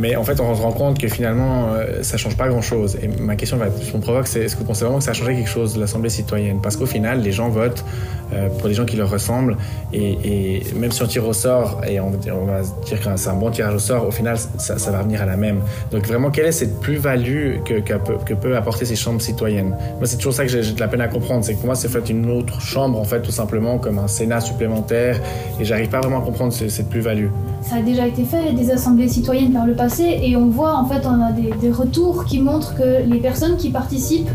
Mais 0.00 0.16
en 0.16 0.24
fait, 0.24 0.40
on 0.40 0.54
se 0.54 0.62
rend 0.62 0.72
compte 0.72 0.98
que 0.98 1.08
finalement, 1.08 1.74
euh, 1.74 2.02
ça 2.02 2.16
change 2.16 2.34
pas 2.34 2.48
grand-chose. 2.48 2.96
Et 3.02 3.08
ma 3.20 3.36
question, 3.36 3.58
va 3.58 3.66
être- 3.66 3.94
me 3.94 4.00
provoque, 4.00 4.26
c'est 4.26 4.40
est-ce 4.40 4.54
que 4.54 4.60
vous 4.60 4.66
pensez 4.66 4.84
vraiment 4.84 4.98
que 4.98 5.04
ça 5.04 5.10
a 5.10 5.14
quelque 5.14 5.46
chose 5.48 5.76
l'Assemblée 5.76 6.08
citoyenne? 6.08 6.58
Parce 6.62 6.76
qu'au 6.76 6.86
final, 6.86 7.20
les 7.20 7.32
gens 7.32 7.50
votent 7.50 7.84
euh, 8.32 8.48
pour 8.48 8.68
des 8.68 8.74
gens 8.74 8.84
qui 8.86 8.96
leur 8.96 9.10
ressemblent. 9.10 9.56
Et, 9.92 10.62
même 10.76 10.92
si 10.92 11.02
on 11.02 11.06
tire 11.06 11.26
au 11.26 11.32
sort 11.32 11.80
et 11.86 12.00
on, 12.00 12.10
va 12.10 12.60
dire 12.86 13.00
que 13.00 13.16
c'est 13.16 13.28
un 13.28 13.34
bon 13.34 13.50
tirage 13.50 13.74
au 13.74 13.78
sort, 13.78 14.06
au 14.06 14.10
final, 14.10 14.36
ça, 14.58 14.74
va 14.90 14.98
revenir 14.98 15.20
à 15.20 15.26
la 15.26 15.36
même. 15.36 15.60
Donc 15.90 16.06
vraiment, 16.06 16.30
quelle 16.30 16.46
est 16.46 16.52
cette 16.52 16.80
plus-value 16.80 17.58
que, 17.64 17.80
que, 17.80 17.94
que 18.24 18.34
peut 18.34 18.56
apporter 18.56 18.84
ces 18.84 18.96
chambres 18.96 19.20
citoyennes? 19.20 19.76
Moi, 19.98 20.06
c'est 20.06 20.16
toujours 20.16 20.32
ça 20.32 20.44
que 20.44 20.50
j'ai 20.50 20.62
de 20.72 20.80
la 20.80 20.88
peine 20.88 21.00
à 21.00 21.08
comprendre. 21.08 21.44
C'est 21.44 21.54
que 21.54 21.58
pour 21.58 21.66
moi, 21.66 21.74
c'est 21.74 21.88
fait 21.88 22.08
une 22.08 22.30
autre 22.30 22.60
chambre, 22.60 22.98
en 22.98 23.04
fait, 23.04 23.20
tout 23.20 23.32
simplement, 23.32 23.78
comme 23.78 23.98
un 23.98 24.08
Sénat 24.08 24.40
supplémentaire. 24.40 25.20
Et 25.58 25.64
j'arrive 25.64 25.88
pas 25.88 26.00
vraiment 26.00 26.20
à 26.20 26.22
comprendre 26.22 26.52
ce- 26.52 26.68
cette 26.68 26.88
plus-value. 26.88 27.26
Ça 27.62 27.76
a 27.76 27.82
déjà 27.82 28.06
été 28.06 28.24
fait, 28.24 28.52
des 28.54 28.70
assemblées 28.70 29.08
citoyennes 29.08 29.52
par 29.52 29.66
le 29.66 29.74
passé, 29.74 29.89
et 29.98 30.36
on 30.36 30.46
voit 30.46 30.76
en 30.76 30.84
fait, 30.84 31.06
on 31.06 31.20
a 31.22 31.32
des, 31.32 31.70
retours 31.70 32.24
qui 32.24 32.40
montrent 32.40 32.74
que 32.74 33.02
les 33.06 33.18
personnes 33.18 33.56
qui 33.56 33.70
participent, 33.70 34.28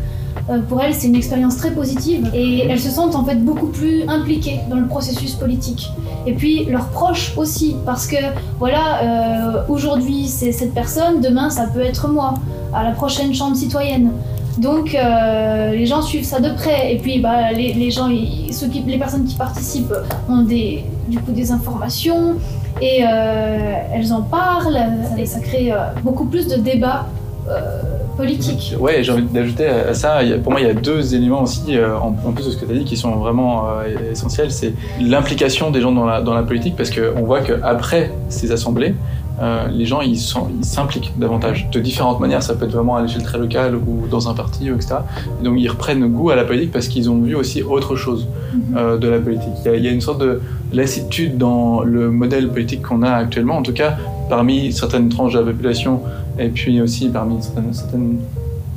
euh, 0.49 0.59
pour 0.59 0.81
elles, 0.81 0.93
c'est 0.93 1.07
une 1.07 1.15
expérience 1.15 1.57
très 1.57 1.71
positive, 1.71 2.29
et 2.33 2.65
elles 2.67 2.79
se 2.79 2.89
sentent 2.89 3.15
en 3.15 3.23
fait 3.23 3.35
beaucoup 3.35 3.67
plus 3.67 4.07
impliquées 4.07 4.59
dans 4.69 4.75
le 4.77 4.87
processus 4.87 5.33
politique. 5.33 5.89
Et 6.27 6.33
puis 6.33 6.65
leurs 6.65 6.87
proches 6.87 7.33
aussi, 7.37 7.75
parce 7.85 8.07
que 8.07 8.17
voilà, 8.59 9.01
euh, 9.01 9.61
aujourd'hui 9.69 10.27
c'est 10.27 10.51
cette 10.51 10.73
personne, 10.73 11.21
demain 11.21 11.49
ça 11.49 11.67
peut 11.67 11.81
être 11.81 12.07
moi, 12.07 12.35
à 12.73 12.83
la 12.83 12.91
prochaine 12.91 13.33
chambre 13.33 13.55
citoyenne. 13.55 14.11
Donc 14.57 14.95
euh, 14.95 15.71
les 15.71 15.85
gens 15.85 16.01
suivent 16.01 16.25
ça 16.25 16.39
de 16.39 16.53
près 16.55 16.93
et 16.93 16.97
puis 16.97 17.19
bah, 17.19 17.51
les, 17.51 17.91
gens, 17.91 18.09
ceux 18.51 18.67
qui, 18.67 18.81
les 18.81 18.97
personnes 18.97 19.25
qui 19.25 19.35
participent 19.35 19.93
ont 20.29 20.43
des, 20.43 20.85
du 21.07 21.19
coup 21.19 21.31
des 21.31 21.51
informations 21.51 22.35
et 22.81 23.03
euh, 23.03 23.73
elles 23.93 24.11
en 24.11 24.21
parlent 24.21 24.77
et 25.17 25.25
ça 25.25 25.39
crée 25.39 25.71
euh, 25.71 25.77
beaucoup 26.03 26.25
plus 26.25 26.47
de 26.47 26.55
débats 26.55 27.07
euh, 27.49 27.81
politique. 28.17 28.75
Ouais, 28.79 29.03
j'ai 29.03 29.11
envie 29.11 29.23
d'ajouter 29.23 29.67
à 29.67 29.93
ça, 29.93 30.19
pour 30.41 30.51
moi 30.51 30.61
il 30.61 30.67
y 30.67 30.69
a 30.69 30.73
deux 30.73 31.15
éléments 31.15 31.43
aussi, 31.43 31.77
en, 32.01 32.11
plus 32.31 32.45
de 32.45 32.51
ce 32.51 32.57
que 32.57 32.65
tu 32.65 32.71
as 32.71 32.75
dit, 32.75 32.85
qui 32.85 32.97
sont 32.97 33.11
vraiment 33.11 33.65
essentiels. 34.09 34.51
C'est 34.51 34.73
l'implication 35.01 35.69
des 35.69 35.81
gens 35.81 35.91
dans 35.91 36.05
la, 36.05 36.21
dans 36.21 36.33
la 36.33 36.43
politique, 36.43 36.75
parce 36.77 36.91
qu'on 36.91 37.23
voit 37.23 37.41
qu'après 37.41 38.11
ces 38.29 38.53
assemblées, 38.53 38.95
euh, 39.41 39.67
les 39.67 39.85
gens 39.85 40.01
ils 40.01 40.17
s'impliquent 40.17 41.11
davantage 41.17 41.69
de 41.71 41.79
différentes 41.79 42.19
manières. 42.19 42.43
Ça 42.43 42.55
peut 42.55 42.65
être 42.65 42.71
vraiment 42.71 42.95
à 42.95 43.01
l'échelle 43.01 43.23
très 43.23 43.37
locale 43.37 43.75
ou 43.75 44.07
dans 44.09 44.29
un 44.29 44.33
parti, 44.33 44.69
etc. 44.69 44.95
donc 45.43 45.55
ils 45.57 45.67
reprennent 45.67 46.07
goût 46.07 46.29
à 46.29 46.35
la 46.35 46.45
politique 46.45 46.71
parce 46.71 46.87
qu'ils 46.87 47.09
ont 47.09 47.21
vu 47.21 47.35
aussi 47.35 47.63
autre 47.63 47.95
chose 47.95 48.27
mhm. 48.53 48.99
de 48.99 49.07
la 49.07 49.19
politique. 49.19 49.53
Il 49.65 49.83
y, 49.83 49.87
a, 49.87 49.91
une 49.91 50.01
sorte 50.01 50.21
de 50.21 50.41
lassitude 50.73 51.37
dans 51.37 51.81
le 51.81 52.11
modèle 52.11 52.49
politique 52.49 52.81
qu'on 52.81 53.03
a 53.03 53.11
actuellement, 53.11 53.57
en 53.57 53.63
tout 53.63 53.73
cas 53.73 53.97
parmi 54.29 54.71
certaines 54.73 55.09
tranches 55.09 55.33
de 55.33 55.39
la 55.39 55.45
population 55.45 56.01
et 56.39 56.49
puis 56.49 56.81
aussi 56.81 57.09
parmi 57.09 57.41
certaines, 57.41 58.17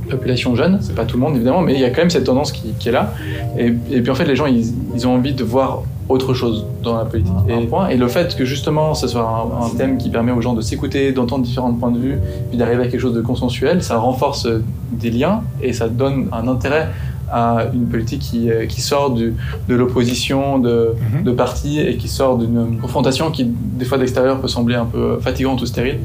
populations 0.09 0.55
jeunes, 0.55 0.79
c'est 0.81 0.95
pas 0.95 1.05
tout 1.05 1.17
le 1.17 1.23
monde 1.23 1.37
évidemment, 1.37 1.61
mais 1.61 1.75
il 1.75 1.81
y 1.81 1.85
a 1.85 1.91
quand 1.91 2.03
même 2.03 2.11
cette 2.11 2.25
tendance 2.25 2.53
qui, 2.53 2.89
est 2.89 2.93
là. 2.93 3.13
Et, 3.57 3.71
puis 3.71 4.11
en 4.11 4.15
fait, 4.15 4.25
les 4.25 4.37
gens, 4.37 4.47
ils, 4.47 5.07
ont 5.07 5.15
envie 5.15 5.35
de 5.35 5.45
voir 5.45 5.83
autre 6.09 6.33
chose 6.33 6.67
dans 6.83 6.97
la 6.97 7.05
politique. 7.05 7.33
Et, 7.49 7.95
et 7.95 7.97
le 7.97 8.09
fait 8.09 8.35
que 8.35 8.45
justement, 8.45 8.95
ce 8.95 9.07
soit 9.09 9.51
un, 9.63 9.77
thème 9.77 9.99
qui 9.99 10.09
permet 10.09 10.33
aux 10.33 10.41
gens 10.41 10.55
de 10.55 10.63
s'écouter, 10.63 11.13
d'entendre 11.13 11.45
différents 11.45 11.73
points 11.73 11.91
de 11.91 11.99
vue, 11.99 12.19
puis 12.49 12.59
d'arriver 12.59 12.85
à 12.85 12.89
quelque 12.89 13.01
chose 13.01 13.15
de 13.15 13.21
consensuel, 13.21 13.83
ça 13.83 13.99
renforce 13.99 14.49
des 14.93 15.11
liens 15.11 15.43
et 15.63 15.73
ça 15.73 15.89
donne 15.89 16.29
un 16.33 16.49
intérêt 16.49 16.89
à 17.31 17.67
une 17.75 17.87
politique 17.87 18.21
qui, 18.21 18.51
euh, 18.51 18.67
qui 18.67 18.81
sort 18.81 19.11
du, 19.11 19.35
de 19.69 19.75
l'opposition 19.75 20.59
de, 20.59 20.95
mhm. 21.13 21.25
de 21.25 21.31
partis 21.31 21.81
et 21.81 21.97
qui 21.97 22.09
sort 22.09 22.39
d'une 22.39 22.79
confrontation 22.81 23.31
qui, 23.31 23.45
des 23.45 23.85
fois 23.85 23.99
d'extérieur, 23.99 24.41
peut 24.41 24.49
sembler 24.49 24.77
un 24.77 24.87
peu 24.87 25.19
fatigante 25.21 25.61
ou 25.61 25.67
stérile. 25.67 25.99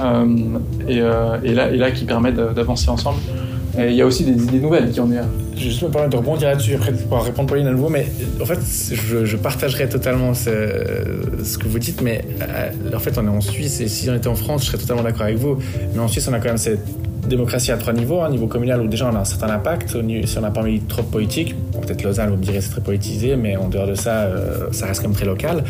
Euh, 0.00 0.26
et, 0.88 1.00
euh, 1.00 1.36
et, 1.44 1.54
là, 1.54 1.70
et 1.70 1.76
là, 1.76 1.90
qui 1.90 2.04
permet 2.04 2.32
d'avancer 2.32 2.88
ensemble. 2.88 3.18
Il 3.76 3.94
y 3.94 4.02
a 4.02 4.06
aussi 4.06 4.24
des 4.24 4.42
idées 4.42 4.60
nouvelles 4.60 4.90
qui 4.90 5.00
en 5.00 5.10
est. 5.10 5.16
Je 5.56 5.64
vais 5.64 5.70
juste 5.70 5.82
me 5.82 5.88
permettre 5.88 6.12
de 6.12 6.16
rebondir 6.16 6.48
là-dessus 6.48 6.74
après 6.74 6.92
pour 6.92 7.22
répondre 7.22 7.48
Pauline 7.48 7.66
à 7.66 7.72
nouveau, 7.72 7.88
mais 7.88 8.06
en 8.40 8.44
fait, 8.44 8.58
je, 8.92 9.24
je 9.24 9.36
partagerai 9.36 9.88
totalement 9.88 10.34
ce, 10.34 10.50
ce, 11.42 11.58
que 11.58 11.66
vous 11.66 11.78
dites, 11.78 12.00
mais 12.00 12.24
en 12.94 12.98
fait, 12.98 13.18
on 13.18 13.26
est 13.26 13.30
en 13.30 13.40
Suisse 13.40 13.80
et 13.80 13.88
si 13.88 14.08
on 14.10 14.14
était 14.14 14.28
en 14.28 14.34
France, 14.36 14.62
je 14.62 14.66
serais 14.68 14.78
totalement 14.78 15.02
d'accord 15.02 15.22
avec 15.22 15.38
vous. 15.38 15.58
Mais 15.94 16.00
en 16.00 16.08
Suisse, 16.08 16.28
on 16.28 16.32
a 16.32 16.38
quand 16.38 16.48
même 16.48 16.56
cette 16.56 16.86
démocratie 17.28 17.72
à 17.72 17.76
trois 17.76 17.92
niveaux. 17.92 18.20
Un 18.20 18.26
hein, 18.26 18.30
niveau 18.30 18.46
communal 18.46 18.80
où 18.80 18.86
déjà 18.86 19.08
on 19.10 19.14
a 19.14 19.20
un 19.20 19.24
certain 19.24 19.50
impact. 19.50 19.96
Si 20.24 20.38
on 20.38 20.40
n'a 20.40 20.50
pas 20.50 20.62
mis 20.62 20.80
trop 20.80 21.02
politique, 21.02 21.54
peut-être 21.84 22.02
Lausanne, 22.02 22.30
vous 22.30 22.36
me 22.36 22.42
direz 22.42 22.60
c'est 22.60 22.70
très 22.70 22.80
politisé, 22.80 23.36
mais 23.36 23.56
en 23.56 23.68
dehors 23.68 23.86
de 23.86 23.94
ça, 23.94 24.22
euh, 24.22 24.68
ça 24.72 24.86
reste 24.86 25.02
quand 25.02 25.08
même 25.08 25.16
très 25.16 25.26
local. 25.26 25.64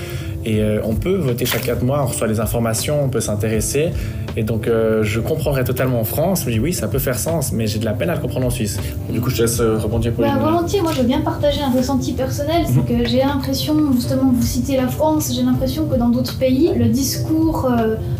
Et 0.44 0.61
euh, 0.61 0.80
on 0.84 0.94
peut 0.94 1.16
voter 1.16 1.46
chaque 1.46 1.62
quatre 1.62 1.82
mois, 1.82 2.02
on 2.02 2.06
reçoit 2.06 2.28
des 2.28 2.40
informations, 2.40 3.02
on 3.04 3.08
peut 3.08 3.20
s'intéresser. 3.20 3.90
Et 4.37 4.42
donc 4.42 4.66
euh, 4.66 5.02
je 5.02 5.20
comprendrais 5.20 5.64
totalement 5.64 6.00
en 6.00 6.04
France, 6.04 6.44
mais 6.46 6.58
oui, 6.58 6.73
ça 6.73 6.88
peut 6.88 6.99
faire 6.99 7.18
sens, 7.18 7.52
mais 7.52 7.66
j'ai 7.66 7.78
de 7.78 7.84
la 7.84 7.92
peine 7.92 8.11
à 8.11 8.14
le 8.14 8.20
comprendre 8.20 8.46
en 8.46 8.50
Suisse. 8.50 8.78
Du 9.08 9.20
coup, 9.20 9.30
je 9.30 9.37
te 9.37 9.42
laisse 9.42 9.61
rebondir 9.61 10.12
pour 10.12 10.25
bah, 10.25 10.37
Volontiers, 10.40 10.82
moi 10.82 10.92
je 10.92 11.00
veux 11.00 11.06
bien 11.06 11.20
partager 11.20 11.61
un 11.62 11.70
ressenti 11.70 12.12
personnel, 12.12 12.64
c'est 12.66 12.76
mhm. 12.76 12.84
que 12.84 13.08
j'ai 13.08 13.18
l'impression, 13.18 13.75
justement, 13.92 14.32
vous 14.34 14.42
citez 14.42 14.76
la 14.76 14.88
France, 14.88 15.32
j'ai 15.34 15.42
l'impression 15.42 15.87
que 15.87 15.96
dans 15.96 16.08
d'autres 16.08 16.38
pays, 16.38 16.73
le 16.76 16.87
discours, 16.87 17.70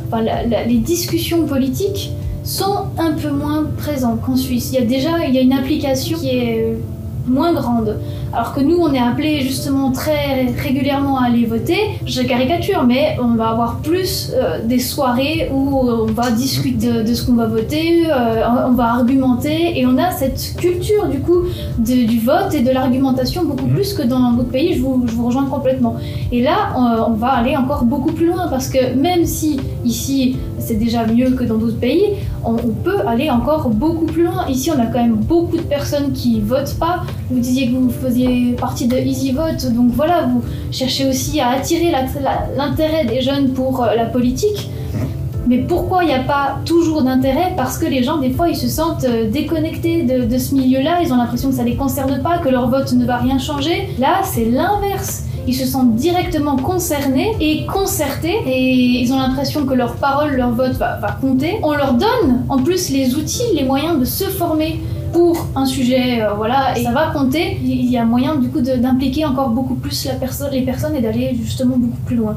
enfin, 0.07 0.23
les 0.23 0.79
discussions 0.79 1.47
politiques, 1.47 2.13
sont 2.45 2.87
un 2.99 3.13
peu 3.13 3.31
moins 3.31 3.65
présents 3.77 4.17
qu'en 4.17 4.37
Suisse. 4.37 4.71
Il 4.73 4.79
y 4.79 4.83
a 4.83 4.87
déjà 4.87 5.27
il 5.27 5.35
y 5.35 5.39
a 5.39 5.41
une 5.41 5.53
application 5.53 6.19
qui 6.19 6.29
est 6.29 6.77
moins 7.27 7.53
grande. 7.53 7.99
Alors 8.33 8.53
que 8.53 8.61
nous, 8.61 8.77
on 8.77 8.93
est 8.93 8.99
appelé 8.99 9.41
justement 9.41 9.93
très 9.93 10.47
régulièrement 10.59 11.19
à 11.19 11.27
aller 11.27 11.47
voter. 11.47 11.79
Je 12.05 12.23
caricature, 12.23 12.85
mais 12.85 13.17
on 13.23 13.35
va 13.35 13.51
avoir 13.51 13.79
plus 13.79 14.33
euh, 14.35 14.59
des 14.65 14.81
soirées 14.81 15.49
où 15.53 15.79
on 15.79 16.07
va 16.07 16.31
discuter 16.31 17.05
de, 17.05 17.15
ce 17.15 17.25
qu'on 17.25 17.35
va 17.35 17.47
voter, 17.47 18.07
euh, 18.11 18.43
on 18.67 18.73
va 18.73 18.87
argumenter, 18.87 19.79
et 19.79 19.87
on 19.87 19.97
a 19.99 20.11
cette 20.11 20.57
culture 20.59 21.09
du 21.09 21.21
coup 21.21 21.45
du 21.79 22.19
vote 22.21 22.55
et 22.55 22.63
de 22.63 22.71
l'argumentation 22.71 23.45
beaucoup 23.45 23.67
mhm. 23.67 23.75
plus 23.75 23.95
que 23.95 24.03
dans 24.03 24.33
d'autres 24.33 24.51
pays. 24.51 24.75
Je 24.75 24.83
vous, 24.83 25.05
je 25.07 25.13
vous, 25.13 25.27
rejoins 25.27 25.47
complètement. 25.47 25.97
Et 26.33 26.43
là, 26.43 26.73
on, 26.77 27.13
on 27.13 27.15
va 27.15 27.29
aller 27.29 27.57
encore 27.57 27.85
beaucoup 27.85 28.13
plus 28.13 28.27
loin 28.27 28.49
parce 28.49 28.69
que 28.69 28.95
même 28.95 29.25
si 29.25 29.61
ici 29.85 30.37
c'est 30.59 30.75
déjà 30.75 31.07
mieux 31.07 31.31
que 31.31 31.45
dans 31.45 31.57
d'autres 31.57 31.79
pays, 31.79 32.15
on, 32.45 32.57
peut 32.57 33.01
aller 33.07 33.31
encore 33.31 33.69
beaucoup 33.69 34.07
plus 34.07 34.25
loin. 34.25 34.47
Ici, 34.49 34.71
on 34.71 34.81
a 34.81 34.87
quand 34.87 35.01
même 35.01 35.17
beaucoup 35.17 35.57
de 35.57 35.63
personnes 35.63 36.13
qui 36.13 36.41
votent 36.41 36.77
pas. 36.79 37.03
Vous 37.31 37.39
disiez 37.39 37.71
que 37.71 37.77
vous 37.77 37.91
faisiez 37.91 38.53
partie 38.53 38.87
de 38.87 38.97
Easy 38.97 39.33
Vote, 39.33 39.73
donc 39.73 39.91
voilà, 39.93 40.23
vous 40.23 40.43
cherchez 40.71 41.09
aussi 41.09 41.41
à 41.41 41.51
attirer 41.51 41.93
l'intérêt 42.57 43.05
des 43.05 43.21
jeunes 43.21 43.51
pour 43.53 43.83
euh, 43.83 43.95
la 43.95 44.07
politique. 44.07 44.71
Mais 45.47 45.59
pourquoi 45.59 46.05
il 46.05 46.07
n'y 46.07 46.15
a 46.15 46.23
pas 46.23 46.59
toujours 46.65 47.03
d'intérêt? 47.03 47.53
Parce 47.55 47.77
que 47.77 47.85
les 47.85 48.03
gens, 48.03 48.17
des 48.17 48.31
fois, 48.31 48.49
ils 48.49 48.57
se 48.57 48.69
sentent 48.69 49.05
euh, 49.05 49.31
déconnectés 49.31 50.03
de, 50.03 50.25
de 50.25 50.39
ce 50.39 50.55
milieu-là, 50.55 51.03
ils 51.03 51.13
ont 51.13 51.17
l'impression 51.17 51.51
que 51.51 51.57
ça 51.57 51.65
ne 51.65 51.69
les 51.69 51.77
concerne 51.77 52.23
pas, 52.23 52.39
que 52.39 52.49
leur 52.49 52.69
vote 52.71 52.93
ne 52.93 53.05
va 53.05 53.19
rien 53.19 53.39
changer. 53.39 53.91
Là, 53.99 54.21
c'est 54.23 54.47
l'inverse 54.47 55.25
ils 55.47 55.55
se 55.55 55.67
sentent 55.67 55.95
directement 55.95 56.57
concernés 56.57 57.33
et 57.41 57.67
concertés 57.67 58.37
et 58.47 59.03
ils 59.03 59.13
ont 59.13 59.19
l'impression 59.19 59.67
que 59.67 59.75
leur 59.75 59.97
parole, 59.97 60.37
leur 60.37 60.51
vote 60.51 60.73
va, 60.73 61.19
compter. 61.21 61.59
On 61.63 61.73
leur 61.73 61.95
donne 61.95 62.45
en 62.49 62.59
plus 62.59 62.91
les 62.91 63.15
outils, 63.15 63.55
les 63.55 63.65
moyens 63.65 63.99
de 63.99 64.05
se 64.05 64.25
former 64.25 64.81
pour 65.13 65.47
un 65.55 65.65
sujet, 65.65 66.23
euh, 66.23 66.35
voilà, 66.35 66.77
et 66.77 66.83
ça 66.83 66.91
va 66.91 67.11
compter. 67.13 67.59
Il 67.63 67.89
y 67.89 67.97
a 67.97 68.05
moyen 68.05 68.37
du 68.37 68.49
coup 68.49 68.61
d'impliquer 68.61 69.25
encore 69.25 69.51
beaucoup 69.51 69.75
plus 69.75 70.09
les 70.51 70.63
personnes 70.63 70.97
et 70.97 71.01
d'aller 71.01 71.37
justement 71.41 71.77
beaucoup 71.77 72.01
plus 72.05 72.17
loin. 72.17 72.37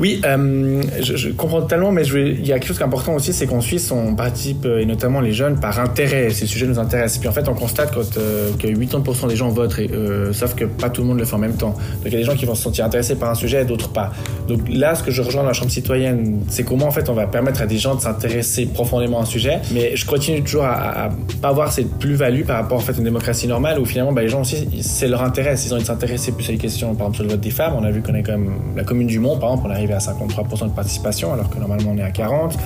Oui, 0.00 0.20
euh, 0.24 0.82
je, 1.00 1.28
comprends 1.30 1.60
totalement, 1.60 1.92
mais 1.92 2.04
il 2.04 2.44
y 2.44 2.52
a 2.52 2.58
quelque 2.58 2.66
chose 2.66 2.76
qui 2.76 2.82
est 2.82 2.86
important 2.86 3.14
aussi, 3.14 3.32
c'est 3.32 3.46
qu'en 3.46 3.60
Suisse, 3.60 3.92
on 3.92 4.16
participe, 4.16 4.64
euh, 4.64 4.80
et 4.80 4.86
notamment 4.86 5.20
les 5.20 5.32
jeunes, 5.32 5.60
par 5.60 5.78
intérêt. 5.78 6.30
Ces 6.30 6.46
sujets 6.46 6.66
nous 6.66 6.80
intéressent. 6.80 7.18
Et 7.18 7.20
puis 7.20 7.28
en 7.28 7.32
fait, 7.32 7.48
on 7.48 7.54
constate 7.54 7.94
quand, 7.94 8.18
euh, 8.18 8.50
que 8.58 8.66
80% 8.66 9.28
des 9.28 9.36
gens 9.36 9.50
votent, 9.50 9.78
euh, 9.78 10.32
sauf 10.32 10.54
que 10.54 10.64
pas 10.64 10.90
tout 10.90 11.02
le 11.02 11.08
monde 11.08 11.18
le 11.18 11.24
fait 11.24 11.36
en 11.36 11.38
même 11.38 11.56
temps. 11.56 11.70
Donc 11.70 12.06
il 12.06 12.12
y 12.12 12.16
a 12.16 12.18
des 12.18 12.24
gens 12.24 12.34
qui 12.34 12.44
vont 12.44 12.56
se 12.56 12.62
sentir 12.62 12.84
intéressés 12.84 13.14
par 13.14 13.30
un 13.30 13.34
sujet 13.34 13.62
et 13.62 13.64
d'autres 13.64 13.90
pas. 13.90 14.12
Donc 14.48 14.60
là, 14.68 14.96
ce 14.96 15.04
que 15.04 15.12
je 15.12 15.22
rejoins 15.22 15.42
dans 15.42 15.48
la 15.48 15.54
Chambre 15.54 15.70
citoyenne, 15.70 16.40
c'est 16.48 16.64
comment 16.64 16.86
en 16.86 16.90
fait 16.90 17.08
on 17.08 17.14
va 17.14 17.26
permettre 17.26 17.62
à 17.62 17.66
des 17.66 17.78
gens 17.78 17.94
de 17.94 18.00
s'intéresser 18.00 18.66
profondément 18.66 19.20
à 19.20 19.22
un 19.22 19.26
sujet. 19.26 19.60
Mais 19.72 19.94
je 19.94 20.04
continue 20.06 20.42
toujours 20.42 20.64
à, 20.64 21.04
à 21.04 21.10
pas 21.40 21.48
avoir 21.48 21.72
cette 21.72 21.90
plus-value 21.98 22.42
par 22.42 22.56
rapport 22.56 22.78
en 22.78 22.80
fait 22.80 22.94
à 22.94 22.98
une 22.98 23.04
démocratie 23.04 23.46
normale 23.46 23.78
où 23.78 23.84
finalement 23.84 24.12
bah, 24.12 24.22
les 24.22 24.28
gens 24.28 24.40
aussi, 24.40 24.68
c'est 24.80 25.06
leur 25.06 25.22
intérêt. 25.22 25.56
S'ils 25.56 25.72
ont 25.72 25.76
envie 25.76 25.84
de 25.84 25.88
s'intéresser 25.88 26.32
plus 26.32 26.48
à 26.48 26.52
des 26.52 26.58
questions, 26.58 26.94
par 26.94 27.06
exemple 27.06 27.16
sur 27.16 27.24
le 27.24 27.30
vote 27.30 27.40
des 27.40 27.50
femmes, 27.50 27.74
on 27.78 27.84
a 27.84 27.90
vu 27.92 28.02
qu'on 28.02 28.14
est 28.14 28.24
quand 28.24 28.32
même 28.32 28.50
la 28.76 28.82
commune 28.82 29.06
du 29.06 29.20
Mont, 29.20 29.38
par 29.38 29.50
exemple, 29.50 29.68
on 29.68 29.83
à 29.92 29.98
53% 29.98 30.64
de 30.64 30.70
participation, 30.70 31.32
alors 31.32 31.50
que 31.50 31.58
normalement 31.58 31.90
on 31.92 31.98
est 31.98 32.02
à 32.02 32.10
40%. 32.10 32.56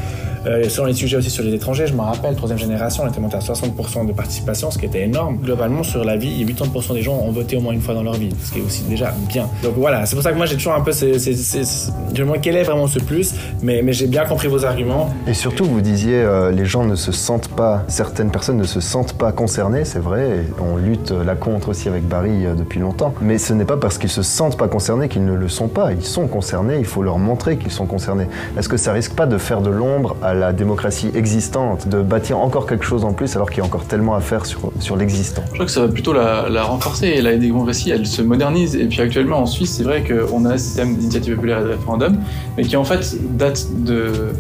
Euh, 0.47 0.69
selon 0.69 0.87
les 0.87 0.95
sujets 0.95 1.17
aussi 1.17 1.31
sur 1.31 1.45
les 1.45 1.55
étrangers, 1.55 1.87
je 1.87 1.95
me 1.95 2.01
rappelle, 2.01 2.35
troisième 2.37 2.59
génération, 2.59 3.05
on 3.05 3.09
était 3.09 3.21
monté 3.21 3.37
à 3.37 3.41
60% 3.41 4.07
de 4.07 4.13
participation, 4.13 4.71
ce 4.71 4.79
qui 4.79 4.87
était 4.87 5.03
énorme. 5.03 5.39
Globalement, 5.39 5.83
sur 5.83 6.05
la 6.05 6.17
vie, 6.17 6.45
80% 6.45 6.95
des 6.95 7.03
gens 7.03 7.15
ont 7.15 7.31
voté 7.31 7.57
au 7.57 7.61
moins 7.61 7.73
une 7.73 7.81
fois 7.81 7.95
dans 7.95 8.03
leur 8.03 8.15
vie, 8.15 8.31
ce 8.45 8.53
qui 8.53 8.59
est 8.59 8.63
aussi 8.63 8.83
déjà 8.85 9.15
bien. 9.29 9.49
Donc 9.63 9.75
voilà, 9.77 10.07
c'est 10.07 10.15
pour 10.15 10.23
ça 10.23 10.33
que 10.33 10.37
moi 10.37 10.47
j'ai 10.47 10.57
toujours 10.57 10.75
un 10.75 10.81
peu, 10.81 10.93
je 10.93 11.07
me 11.07 12.17
demande 12.17 12.39
quel 12.41 12.57
est 12.57 12.63
vraiment 12.63 12.87
ce 12.87 12.99
plus, 12.99 13.35
mais, 13.63 13.83
mais 13.83 13.93
j'ai 13.93 14.07
bien 14.07 14.25
compris 14.25 14.49
vos 14.49 14.65
arguments. 14.65 15.11
Et 15.27 15.35
surtout, 15.35 15.65
vous 15.65 15.81
disiez, 15.81 16.17
euh, 16.17 16.51
les 16.51 16.67
gens 16.67 16.85
ne 16.85 16.95
se 16.95 17.13
sentent 17.13 17.49
pas, 17.49 17.85
certaines 17.89 18.31
personnes 18.31 18.57
ne 18.57 18.65
se 18.65 18.81
sentent 18.81 19.15
pas 19.15 19.33
concernées, 19.33 19.85
c'est 19.85 19.99
vrai, 19.99 20.45
on 20.61 20.77
lutte 20.77 21.11
là 21.11 21.35
contre 21.35 21.71
aussi 21.71 21.89
avec 21.89 22.07
Barry 22.07 22.47
euh, 22.47 22.55
depuis 22.55 22.81
longtemps, 22.81 23.15
mais 23.21 23.39
ce 23.39 23.53
n'est 23.53 23.65
pas 23.65 23.77
parce 23.77 23.99
qu'ils 23.99 24.11
se 24.11 24.23
sentent 24.23 24.57
pas 24.57 24.69
concernés 24.69 25.09
qu'ils 25.09 25.25
ne 25.25 25.35
le 25.35 25.49
sont 25.49 25.69
pas, 25.69 25.93
ils 25.93 26.05
sont 26.05 26.27
concernés, 26.27 26.79
il 26.79 26.85
faut 26.85 27.03
leur 27.03 27.19
montrer 27.19 27.57
qu'ils 27.57 27.71
sont 27.71 27.87
concernés. 27.87 28.27
Est-ce 28.59 28.69
que 28.69 28.77
ça 28.77 28.93
risque 28.93 29.15
pas 29.15 29.27
de 29.27 29.39
faire 29.39 29.61
de 29.61 29.71
l'ombre 29.71 30.17
à 30.23 30.28
la 30.35 30.53
démocratie 30.53 31.11
existante, 31.15 31.89
de 31.89 32.03
bâtir 32.03 32.39
encore 32.39 32.67
quelque 32.67 32.85
chose 32.85 33.05
en 33.05 33.13
plus 33.13 33.35
alors 33.37 33.51
qu'il 33.51 33.59
y 33.59 33.63
a 33.63 33.65
encore 33.65 33.85
tellement 33.85 34.15
à 34.15 34.21
faire 34.21 34.47
sur, 34.47 34.73
sur 34.81 34.97
l'existant 34.97 35.43
Je 35.49 35.55
crois 35.55 35.67
que 35.67 35.73
ça 35.73 35.81
va 35.81 35.89
plutôt 35.89 36.13
la, 36.13 36.49
la 36.49 36.63
renforcer. 36.63 37.21
La 37.21 37.37
démocratie, 37.37 37.91
elle 37.91 38.07
se 38.07 38.23
modernise. 38.23 38.77
Et 38.77 38.87
puis 38.87 39.01
actuellement 39.01 39.39
en 39.39 39.47
Suisse, 39.47 39.75
c'est 39.77 39.85
vrai 39.85 40.05
qu'on 40.05 40.45
a 40.45 40.55
un 40.55 40.59
système 40.59 40.97
d'initiative 40.97 41.35
populaire 41.37 41.61
et 41.61 41.65
de 41.65 41.69
référendum, 41.69 42.19
mais 42.57 42.65
qui 42.65 42.77
en 42.77 42.85
fait 42.85 43.17
date 43.37 43.67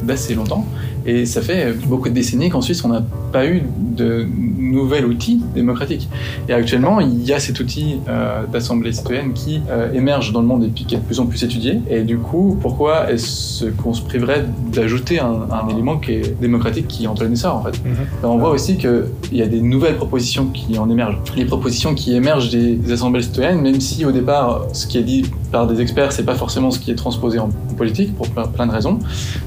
d'assez 0.02 0.34
longtemps. 0.34 0.64
Et 1.08 1.24
ça 1.24 1.40
fait 1.40 1.72
beaucoup 1.86 2.10
de 2.10 2.14
décennies 2.14 2.50
qu'en 2.50 2.60
Suisse, 2.60 2.84
on 2.84 2.88
n'a 2.88 3.02
pas 3.32 3.46
eu 3.46 3.62
de 3.78 4.26
nouvel 4.58 5.06
outil 5.06 5.40
démocratique. 5.54 6.06
Et 6.50 6.52
actuellement, 6.52 7.00
il 7.00 7.24
y 7.24 7.32
a 7.32 7.40
cet 7.40 7.60
outil 7.60 7.96
euh, 8.08 8.44
d'assemblée 8.52 8.92
citoyenne 8.92 9.32
qui 9.32 9.62
euh, 9.70 9.90
émerge 9.94 10.32
dans 10.32 10.42
le 10.42 10.46
monde 10.46 10.64
et 10.64 10.68
qui 10.68 10.94
est 10.94 10.98
de 10.98 11.02
plus 11.02 11.18
en 11.18 11.24
plus 11.24 11.42
étudié. 11.42 11.80
Et 11.88 12.02
du 12.02 12.18
coup, 12.18 12.58
pourquoi 12.60 13.10
est-ce 13.10 13.64
qu'on 13.82 13.94
se 13.94 14.02
priverait 14.02 14.44
d'ajouter 14.70 15.18
un, 15.18 15.48
élément 15.70 15.96
qui 15.96 16.12
est 16.12 16.38
démocratique 16.38 16.88
qui 16.88 17.06
entraîne 17.06 17.36
ça 17.36 17.54
en 17.54 17.62
fait? 17.62 17.82
Mhm. 17.82 17.94
ben, 18.22 18.28
On 18.28 18.36
voit 18.36 18.50
aussi 18.50 18.76
qu'il 18.76 19.06
y 19.32 19.40
a 19.40 19.46
des 19.46 19.62
nouvelles 19.62 19.96
propositions 19.96 20.48
qui 20.48 20.78
en 20.78 20.90
émergent. 20.90 21.22
Les 21.36 21.46
propositions 21.46 21.94
qui 21.94 22.14
émergent 22.14 22.50
des, 22.50 22.92
assemblées 22.92 23.22
citoyennes, 23.22 23.62
même 23.62 23.80
si 23.80 24.04
au 24.04 24.12
départ, 24.12 24.66
ce 24.74 24.86
qui 24.86 24.98
est 24.98 25.02
dit 25.02 25.24
par 25.52 25.66
des 25.66 25.80
experts, 25.80 26.12
c'est 26.12 26.26
pas 26.26 26.34
forcément 26.34 26.70
ce 26.70 26.78
qui 26.78 26.90
est 26.90 26.96
transposé 26.96 27.38
en, 27.38 27.48
politique 27.78 28.14
pour 28.14 28.28
plein, 28.28 28.66
de 28.66 28.72
raisons. 28.72 28.98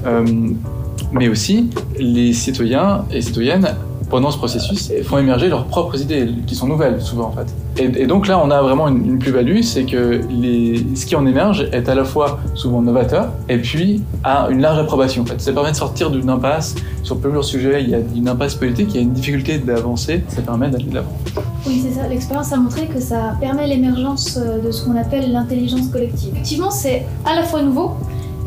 Euh, 0.08 0.26
mais 1.12 1.28
aussi 1.28 1.70
les 1.98 2.34
citoyens 2.34 3.06
et 3.12 3.22
citoyennes 3.22 3.76
pendant 4.12 4.30
ce 4.30 4.38
processus, 4.38 4.92
font 5.06 5.18
émerger 5.18 5.48
leurs 5.48 5.66
propres 5.66 6.00
idées, 6.00 6.30
qui 6.46 6.54
sont 6.54 6.68
nouvelles 6.68 7.02
souvent 7.02 7.28
en 7.28 7.32
fait. 7.32 7.48
Et, 7.82 8.06
donc 8.06 8.28
là, 8.28 8.40
on 8.44 8.52
a 8.52 8.62
vraiment 8.62 8.90
une, 8.90 9.18
plus-value, 9.18 9.62
c'est 9.62 9.86
que 9.86 10.20
ce 10.22 11.06
qui 11.06 11.16
en 11.16 11.26
émerge 11.26 11.68
est 11.72 11.88
à 11.88 11.96
la 11.96 12.04
fois 12.04 12.40
souvent 12.54 12.82
novateur 12.82 13.30
et 13.48 13.58
puis 13.58 14.04
a 14.26 14.50
une 14.50 14.62
large 14.62 14.80
approbation. 14.80 15.24
En 15.24 15.26
fait. 15.26 15.40
Ça 15.40 15.54
permet 15.54 15.72
de 15.72 15.78
sortir 15.78 16.12
d'une 16.12 16.30
impasse. 16.30 16.76
Sur 17.04 17.18
plusieurs 17.20 17.46
sujets, 17.46 17.82
il 17.82 17.90
y 17.90 17.96
a 17.96 18.00
une 18.16 18.28
impasse 18.28 18.56
politique, 18.56 18.90
il 18.92 18.96
y 18.96 19.00
a 19.00 19.02
une 19.02 19.14
difficulté 19.14 19.58
d'avancer, 19.58 20.24
ça 20.28 20.42
permet 20.42 20.70
d'aller 20.70 20.84
de 20.84 20.96
l'avant. 20.96 21.14
Oui, 21.66 21.82
c'est 21.82 21.98
ça. 21.98 22.08
L'expérience 22.08 22.52
a 22.52 22.58
montré 22.58 22.88
que 22.88 23.00
ça 23.00 23.38
permet 23.40 23.66
l'émergence 23.66 24.38
de 24.38 24.72
ce 24.72 24.84
qu'on 24.84 24.98
appelle 24.98 25.32
l'intelligence 25.32 25.88
collective. 25.88 26.32
Effectivement, 26.34 26.72
c'est 26.72 27.06
à 27.26 27.36
la 27.36 27.44
fois 27.44 27.62
nouveau, 27.62 27.92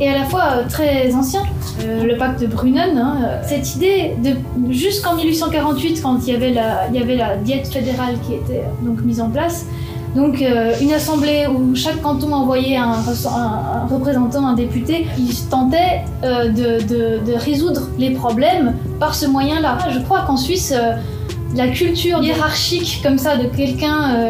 et 0.00 0.09
à 0.09 0.18
la 0.18 0.24
fois 0.24 0.44
euh, 0.52 0.62
très 0.68 1.14
ancien. 1.14 1.42
Euh, 1.83 2.04
le 2.04 2.16
pacte 2.16 2.40
de 2.40 2.46
Brunnen, 2.46 2.96
hein, 2.96 3.16
euh, 3.22 3.42
cette 3.46 3.74
idée 3.74 4.14
de 4.22 4.72
jusqu'en 4.72 5.16
1848, 5.16 6.00
quand 6.02 6.18
il 6.26 6.33
y 6.33 6.37
avait 6.37 6.52
la, 6.52 6.88
il 6.88 6.96
y 6.98 7.02
avait 7.02 7.16
la 7.16 7.37
diète 7.37 7.66
fédérale 7.68 8.16
qui 8.26 8.35
était 8.35 8.62
donc 8.83 9.00
mise 9.02 9.20
en 9.20 9.28
place, 9.28 9.66
donc 10.14 10.44
une 10.80 10.92
assemblée 10.92 11.48
où 11.48 11.74
chaque 11.74 12.00
canton 12.00 12.33
envoyait 12.33 12.76
un, 12.76 13.02
représentant, 13.90 14.46
un 14.46 14.54
député, 14.54 15.09
qui 15.16 15.35
tentait 15.50 16.04
de, 16.22 17.18
de, 17.18 17.33
résoudre 17.35 17.88
les 17.98 18.11
problèmes 18.11 18.76
par 19.00 19.16
ce 19.16 19.26
moyen-là. 19.26 19.76
Je 19.90 19.98
crois 19.98 20.20
qu'en 20.20 20.37
Suisse, 20.37 20.72
la 21.57 21.66
culture 21.66 22.22
hiérarchique 22.22 23.00
comme 23.02 23.18
ça 23.18 23.37
de 23.37 23.48
quelqu'un, 23.48 24.28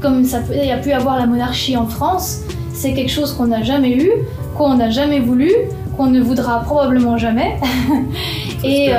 comme 0.00 0.24
ça 0.24 0.38
il 0.52 0.68
y 0.68 0.70
a 0.70 0.78
pu 0.78 0.92
avoir 0.92 1.18
la 1.18 1.26
monarchie 1.26 1.76
en 1.76 1.88
France, 1.88 2.42
c'est 2.72 2.92
quelque 2.92 3.10
chose 3.10 3.32
qu'on 3.32 3.48
n'a 3.48 3.64
jamais 3.64 3.90
eu 3.90 4.12
qu'on 4.56 4.74
n'a 4.74 4.90
jamais 4.90 5.20
voulu, 5.20 5.50
qu'on 5.96 6.06
ne 6.06 6.20
voudra 6.20 6.60
probablement 6.60 7.16
jamais. 7.16 7.58
et 8.64 8.92
euh, 8.92 8.96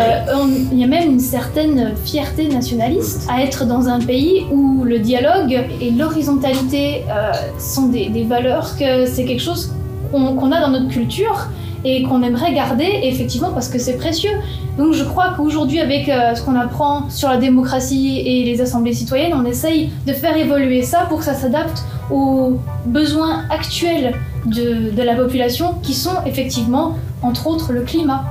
il 0.71 0.79
y 0.79 0.83
a 0.83 0.87
même 0.87 1.11
une 1.11 1.19
certaine 1.19 1.93
fierté 2.03 2.47
nationaliste 2.47 3.27
à 3.29 3.41
être 3.41 3.65
dans 3.65 3.87
un 3.87 3.99
pays 3.99 4.45
où 4.51 4.83
le 4.83 4.99
dialogue 4.99 5.59
et 5.81 5.91
l'horizontalité 5.91 7.03
euh, 7.09 7.31
sont 7.59 7.87
des, 7.87 8.25
valeurs, 8.27 8.77
que 8.77 9.05
c'est 9.05 9.25
quelque 9.25 9.43
chose 9.43 9.73
qu'on 10.11 10.51
a 10.51 10.61
dans 10.61 10.69
notre 10.69 10.89
culture 10.89 11.47
et 11.85 12.01
qu'on 12.01 12.23
aimerait 12.23 12.53
garder, 12.53 12.89
effectivement, 13.03 13.51
parce 13.51 13.69
que 13.69 13.77
c'est 13.77 13.95
précieux. 13.95 14.31
Donc 14.77 14.93
je 14.93 15.03
crois 15.03 15.33
qu'aujourd'hui, 15.37 15.79
avec 15.79 16.09
euh, 16.09 16.33
ce 16.33 16.41
qu'on 16.41 16.55
apprend 16.55 17.09
sur 17.11 17.29
la 17.29 17.37
démocratie 17.37 18.19
et 18.25 18.43
les 18.43 18.59
assemblées 18.59 18.93
citoyennes, 18.93 19.33
on 19.33 19.45
essaye 19.45 19.91
de 20.07 20.13
faire 20.13 20.35
évoluer 20.35 20.81
ça 20.81 21.05
pour 21.07 21.19
que 21.19 21.25
ça 21.25 21.35
s'adapte 21.35 21.83
aux 22.09 22.57
besoins 22.87 23.43
actuels 23.51 24.15
de, 24.45 25.01
la 25.01 25.15
population, 25.15 25.75
qui 25.83 25.93
sont 25.93 26.15
effectivement, 26.25 26.97
entre 27.21 27.47
autres, 27.47 27.71
le 27.71 27.81
climat. 27.81 28.25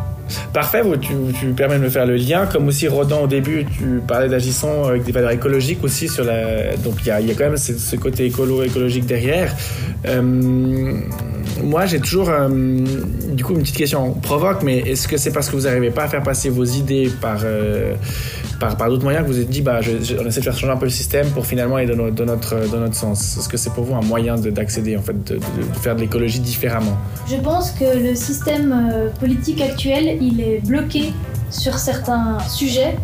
Parfait, 0.53 0.83
tu, 1.01 1.14
tu 1.38 1.47
permets 1.49 1.79
de 1.79 1.85
me 1.85 1.90
faire 1.90 2.07
le 2.07 2.17
lien. 2.17 2.47
Comme 2.47 2.67
aussi, 2.69 2.88
Rodan, 2.88 3.23
au 3.23 3.27
début, 3.27 3.67
tu 3.67 4.01
parlais 4.07 4.29
d'agissant 4.29 4.85
avec 4.85 5.05
des 5.05 5.12
valeurs 5.12 5.31
écologiques 5.31 5.85
aussi. 5.85 6.09
Donc, 6.83 6.95
il 7.03 7.07
y 7.07 7.11
a, 7.11 7.21
quand 7.35 7.45
même 7.45 7.57
ce, 7.57 7.97
côté 7.97 8.27
écolo, 8.27 8.62
écologique 8.62 9.07
derrière. 9.07 9.55
Euh, 10.07 11.01
moi, 11.62 11.87
j'ai 11.87 12.01
toujours, 12.01 12.29
euh, 12.29 12.49
du 12.49 13.45
coup, 13.45 13.53
une 13.53 13.61
petite 13.61 13.77
question. 13.77 14.12
Provoque, 14.12 14.62
mais 14.62 14.79
est-ce 14.79 15.07
que 15.07 15.17
c'est 15.17 15.33
parce 15.33 15.49
que 15.49 15.57
vous 15.57 15.62
n'arrivez 15.62 15.90
pas 15.90 16.05
à 16.05 16.09
faire 16.09 16.23
passer 16.23 16.49
vos 16.49 16.64
idées 16.64 17.11
par, 17.21 17.38
euh, 17.45 17.95
par, 18.59 18.77
d'autres 18.88 19.05
moyens 19.05 19.25
que 19.25 19.29
vous 19.29 19.37
vous 19.37 19.43
êtes 19.43 19.51
dit, 19.51 19.62
bah, 19.62 19.81
on 19.83 20.27
essaie 20.27 20.40
de 20.40 20.45
faire 20.45 20.57
changer 20.57 20.73
un 20.73 20.77
peu 20.77 20.87
le 20.87 20.90
système 20.90 21.29
pour 21.31 21.47
finalement 21.47 21.77
aller 21.77 21.95
dans, 21.95 22.11
dans 22.11 22.25
notre, 22.25 22.69
dans 22.71 22.81
notre 22.81 22.95
sens? 22.95 23.37
Est-ce 23.38 23.49
que 23.49 23.57
c'est 23.57 23.73
pour 23.73 23.85
vous 23.85 23.95
un 23.95 24.03
moyen 24.03 24.37
d'accéder, 24.37 24.97
en 24.97 25.03
fait, 25.03 25.25
de, 25.25 25.37
de 25.37 25.40
faire 25.81 25.95
de 25.95 26.01
l'écologie 26.01 26.40
différemment? 26.40 26.97
Je 27.29 27.37
pense 27.37 27.71
que 27.71 27.85
le 27.85 28.14
système 28.14 28.90
euh, 28.93 29.09
politique 29.21 29.61
actuel, 29.61 30.19
il 30.21 30.40
est 30.40 30.61
bloqué 30.67 31.12
sur 31.51 31.79
certains 31.79 32.38
sujets 32.49 32.97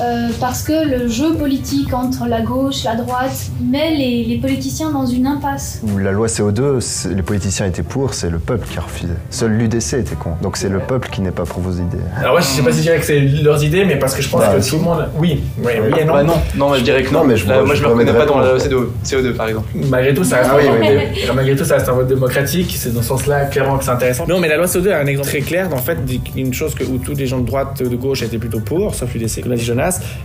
euh, 0.00 0.28
parce 0.40 0.62
que 0.62 0.88
le 0.88 1.08
jeu 1.08 1.34
politique 1.34 1.92
entre 1.94 2.26
la 2.26 2.40
gauche, 2.40 2.84
la 2.84 2.96
droite 2.96 3.50
met 3.62 3.90
les, 3.90 4.38
politiciens 4.40 4.90
dans 4.90 5.06
une 5.06 5.26
impasse. 5.26 5.80
La 5.98 6.10
loi 6.10 6.26
CO2, 6.26 7.14
les 7.14 7.22
politiciens 7.22 7.66
étaient 7.66 7.82
pour, 7.82 8.14
c'est 8.14 8.30
le 8.30 8.38
peuple 8.38 8.66
qui 8.68 8.78
a 8.78 8.82
refusé. 8.82 9.12
Seul 9.30 9.52
l'UDC 9.52 9.94
était 9.94 10.16
con. 10.16 10.32
Donc 10.42 10.56
c'est 10.56 10.68
le 10.68 10.80
peuple 10.80 11.08
qui 11.10 11.20
n'est 11.20 11.30
pas 11.30 11.44
pour 11.44 11.60
vos 11.60 11.72
idées. 11.72 12.02
Alors 12.18 12.32
moi 12.32 12.40
je 12.40 12.46
sais 12.46 12.62
pas 12.62 12.72
si 12.72 12.78
je 12.78 12.82
dirais 12.82 12.98
que 12.98 13.04
c'est 13.04 13.20
leurs 13.20 13.62
idées, 13.62 13.84
mais 13.84 13.96
parce 13.96 14.14
que 14.14 14.22
je 14.22 14.28
pense 14.28 14.40
bah, 14.40 14.54
que 14.56 14.68
tout 14.68 14.76
le 14.76 14.82
monde... 14.82 15.08
Oui, 15.16 15.42
oui, 15.58 15.72
oui 15.82 16.00
et 16.00 16.04
non. 16.04 16.14
Bah 16.14 16.22
non, 16.24 16.34
non, 16.56 16.74
je 16.74 16.82
dirais 16.82 17.02
que 17.02 17.12
non. 17.12 17.24
mais 17.24 17.36
je, 17.36 17.46
moi 17.46 17.74
je, 17.74 17.82
me 17.82 17.86
reconnais 17.86 18.12
pas 18.12 18.26
dans 18.26 18.38
la 18.38 18.50
loi 18.50 18.58
CO2, 18.58 19.32
par 19.34 19.48
exemple. 19.48 19.68
Malgré 19.88 20.12
tout, 20.12 20.24
ça 20.24 20.38
reste, 20.38 20.50
ah, 20.52 20.56
oui, 20.58 21.32
malgré 21.34 21.56
tout, 21.56 21.64
ça 21.64 21.76
reste 21.76 21.88
un 21.88 21.92
vote 21.92 22.08
démocratique, 22.08 22.74
c'est 22.76 22.92
dans 22.92 23.02
ce 23.02 23.08
sens-là 23.08 23.46
clairement 23.46 23.78
que 23.78 23.84
c'est 23.84 23.90
intéressant. 23.90 24.26
Non, 24.26 24.40
mais 24.40 24.48
la 24.48 24.56
loi 24.56 24.66
CO2 24.66 24.90
a 24.90 24.98
un 24.98 25.06
exemple 25.06 25.28
très 25.28 25.40
clair 25.40 25.68
en 25.72 25.78
fait 25.78 25.98
une 26.36 26.52
chose 26.52 26.74
que, 26.74 26.84
où 26.84 26.98
tous 26.98 27.14
les 27.14 27.26
gens 27.26 27.38
de 27.38 27.46
droite, 27.46 27.82
de 27.82 27.96
gauche 27.96 28.22
étaient 28.22 28.38
plutôt 28.38 28.60
pour, 28.60 28.94
sauf 28.94 29.14
l'UDC, 29.14 29.42
comme 29.42 29.52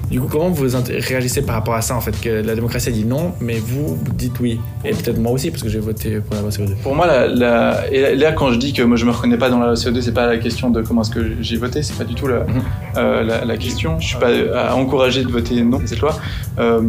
Du 0.10 0.20
coup, 0.20 0.28
comment 0.30 0.50
vous 0.50 0.66
réagissez 0.88 1.42
par 1.42 1.56
rapport 1.56 1.76
à 1.76 1.82
ça 1.82 1.96
en 1.96 2.02
fait 2.02 2.20
Que 2.20 2.30
la 2.30 2.56
démocratie 2.56 2.90
a 2.90 2.92
dit 2.92 3.06
non, 3.06 3.34
mais 3.40 3.60
vous, 3.60 3.98
dites 4.14 4.40
oui. 4.40 4.60
Et 4.84 4.92
peut-être 4.92 5.20
moi 5.20 5.32
aussi, 5.32 5.52
parce 5.52 5.64
que 5.64 5.70
j'ai 5.70 5.80
voté 5.80 6.20
pour 6.20 6.36
la 6.36 6.42
loi 6.42 6.50
CO2. 6.50 6.76
Pour 6.78 6.96
moi, 6.96 7.08
la, 7.28 7.88
et 7.92 8.16
là, 8.16 8.32
quand 8.32 8.52
je 8.52 8.58
dis 8.58 8.74
que 8.74 8.82
moi 8.82 8.98
je 8.98 9.06
me 9.06 9.12
reconnais 9.12 9.38
pas 9.38 9.50
dans 9.50 9.60
la 9.60 9.68
loi 9.68 9.76
CO2, 9.76 10.02
c'est 10.02 10.14
pas 10.14 10.28
la 10.28 10.38
question 10.38 10.70
de 10.70 10.82
comment 10.82 11.02
est-ce 11.02 11.12
que 11.12 11.42
j'ai 11.42 11.58
voté, 11.58 11.84
c'est 11.84 11.98
pas 11.98 12.04
du 12.04 12.16
tout 12.16 12.28
la, 12.28 12.40
mhm. 12.40 12.62
euh, 12.98 13.46
la, 13.46 13.58
question. 13.58 14.00
Je 14.00 14.08
suis 14.08 14.18
pas 14.18 14.32
à 14.56 14.76
encourager 14.76 15.24
de 15.24 15.30
voter 15.30 15.62
non 15.64 15.80
cette 15.86 16.00
loi. 16.00 16.18
Euh, 16.60 16.82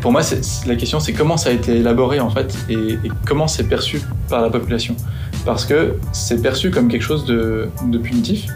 pour 0.00 0.12
moi, 0.12 0.22
la 0.66 0.76
question, 0.76 1.00
c'est 1.00 1.12
comment 1.12 1.36
ça 1.36 1.50
a 1.50 1.52
été 1.52 1.76
élaboré 1.76 2.20
en 2.20 2.30
fait 2.30 2.56
et, 2.68 2.74
et 2.74 3.10
comment 3.26 3.48
c'est 3.48 3.64
perçu 3.64 4.00
par 4.28 4.42
la 4.42 4.50
population. 4.50 4.94
Parce 5.44 5.64
que 5.64 5.94
c'est 6.12 6.42
perçu 6.42 6.70
comme 6.70 6.88
quelque 6.88 7.02
chose 7.02 7.24
de, 7.24 7.68
de 7.86 7.98
punitif 7.98 8.46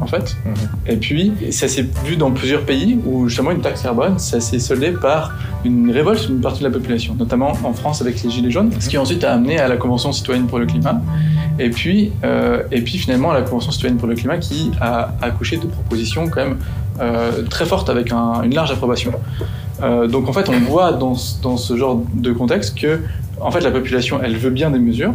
en 0.00 0.06
fait. 0.06 0.36
Mhm. 0.44 0.54
Et 0.86 0.96
puis, 0.96 1.32
ça 1.50 1.68
s'est 1.68 1.86
vu 2.04 2.16
dans 2.16 2.30
plusieurs 2.30 2.62
pays 2.62 2.98
où 3.04 3.28
justement 3.28 3.50
une 3.50 3.60
taxe 3.60 3.82
carbone, 3.82 4.18
ça 4.18 4.40
s'est 4.40 4.58
soldé 4.58 4.92
par 4.92 5.32
une 5.64 5.90
révolte 5.90 6.26
d'une 6.26 6.40
partie 6.40 6.60
de 6.60 6.64
la 6.64 6.70
population, 6.70 7.14
notamment 7.14 7.52
en 7.64 7.72
France 7.72 8.00
avec 8.00 8.22
les 8.22 8.30
Gilets 8.30 8.50
jaunes, 8.50 8.70
ce 8.78 8.88
qui 8.88 8.98
ensuite 8.98 9.24
a 9.24 9.32
amené 9.32 9.58
à 9.58 9.68
la 9.68 9.76
Convention 9.76 10.12
citoyenne 10.12 10.46
pour 10.46 10.58
le 10.58 10.66
climat, 10.66 11.00
et 11.58 11.70
puis, 11.70 12.12
euh, 12.24 12.62
et 12.72 12.80
puis 12.80 12.98
finalement 12.98 13.30
à 13.30 13.34
la 13.34 13.42
Convention 13.42 13.70
citoyenne 13.70 13.98
pour 13.98 14.08
le 14.08 14.14
climat 14.14 14.38
qui 14.38 14.70
a 14.80 15.14
accouché 15.20 15.58
de 15.58 15.66
propositions 15.66 16.28
quand 16.28 16.44
même 16.44 16.58
euh, 17.00 17.42
très 17.42 17.66
fortes 17.66 17.90
avec 17.90 18.10
une 18.10 18.54
large 18.54 18.70
approbation. 18.70 19.12
Euh, 19.82 20.06
donc 20.06 20.28
en 20.28 20.32
fait, 20.32 20.48
on 20.48 20.58
voit 20.60 20.92
dans, 20.92 21.16
dans 21.42 21.56
ce 21.56 21.76
genre 21.76 22.02
de 22.14 22.32
contexte 22.32 22.78
que 22.78 23.00
en 23.40 23.50
fait, 23.50 23.60
la 23.60 23.70
population, 23.70 24.20
elle 24.22 24.36
veut 24.36 24.50
bien 24.50 24.70
des 24.70 24.78
mesures, 24.78 25.14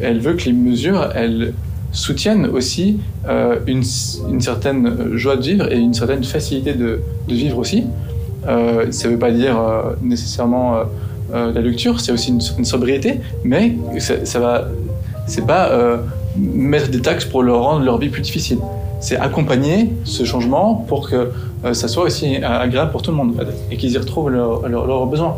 elle 0.00 0.20
veut 0.20 0.34
que 0.34 0.44
les 0.44 0.52
mesures, 0.52 1.10
elles 1.14 1.52
soutiennent 1.94 2.46
aussi 2.46 2.98
euh, 3.28 3.58
une, 3.66 3.82
une, 4.28 4.40
certaine 4.40 5.16
joie 5.16 5.36
de 5.36 5.42
vivre 5.42 5.72
et 5.72 5.78
une 5.78 5.94
certaine 5.94 6.22
facilité 6.24 6.74
de, 6.74 7.00
de 7.28 7.34
vivre 7.34 7.58
aussi. 7.58 7.84
Euh, 8.46 8.90
ça 8.90 9.08
ne 9.08 9.14
veut 9.14 9.18
pas 9.18 9.30
dire 9.30 9.58
euh, 9.58 9.94
nécessairement 10.02 10.76
euh, 11.32 11.52
la 11.52 11.60
lecture, 11.60 12.00
c'est 12.00 12.12
aussi 12.12 12.30
une, 12.30 12.64
sobriété, 12.64 13.20
mais 13.42 13.76
ça, 13.98 14.24
ça 14.24 14.38
va, 14.38 14.68
c'est 15.26 15.46
pas 15.46 15.70
mettre 16.36 16.88
des 16.90 17.00
taxes 17.00 17.24
pour 17.24 17.42
leur 17.42 17.62
rendre 17.62 17.84
leur 17.84 17.98
vie 17.98 18.08
plus 18.08 18.22
difficile. 18.22 18.58
C'est 19.00 19.16
accompagner 19.16 19.92
ce 20.04 20.24
changement 20.24 20.74
pour 20.74 21.08
que 21.10 21.30
ça 21.72 21.88
soit 21.88 22.04
aussi 22.04 22.36
agréable 22.36 22.90
pour 22.90 23.02
tout 23.02 23.10
le 23.10 23.16
monde 23.16 23.34
et 23.70 23.76
qu'ils 23.76 23.92
y 23.92 23.98
retrouvent 23.98 24.30
leurs 24.30 24.68
leur, 24.68 25.06
besoins. 25.06 25.36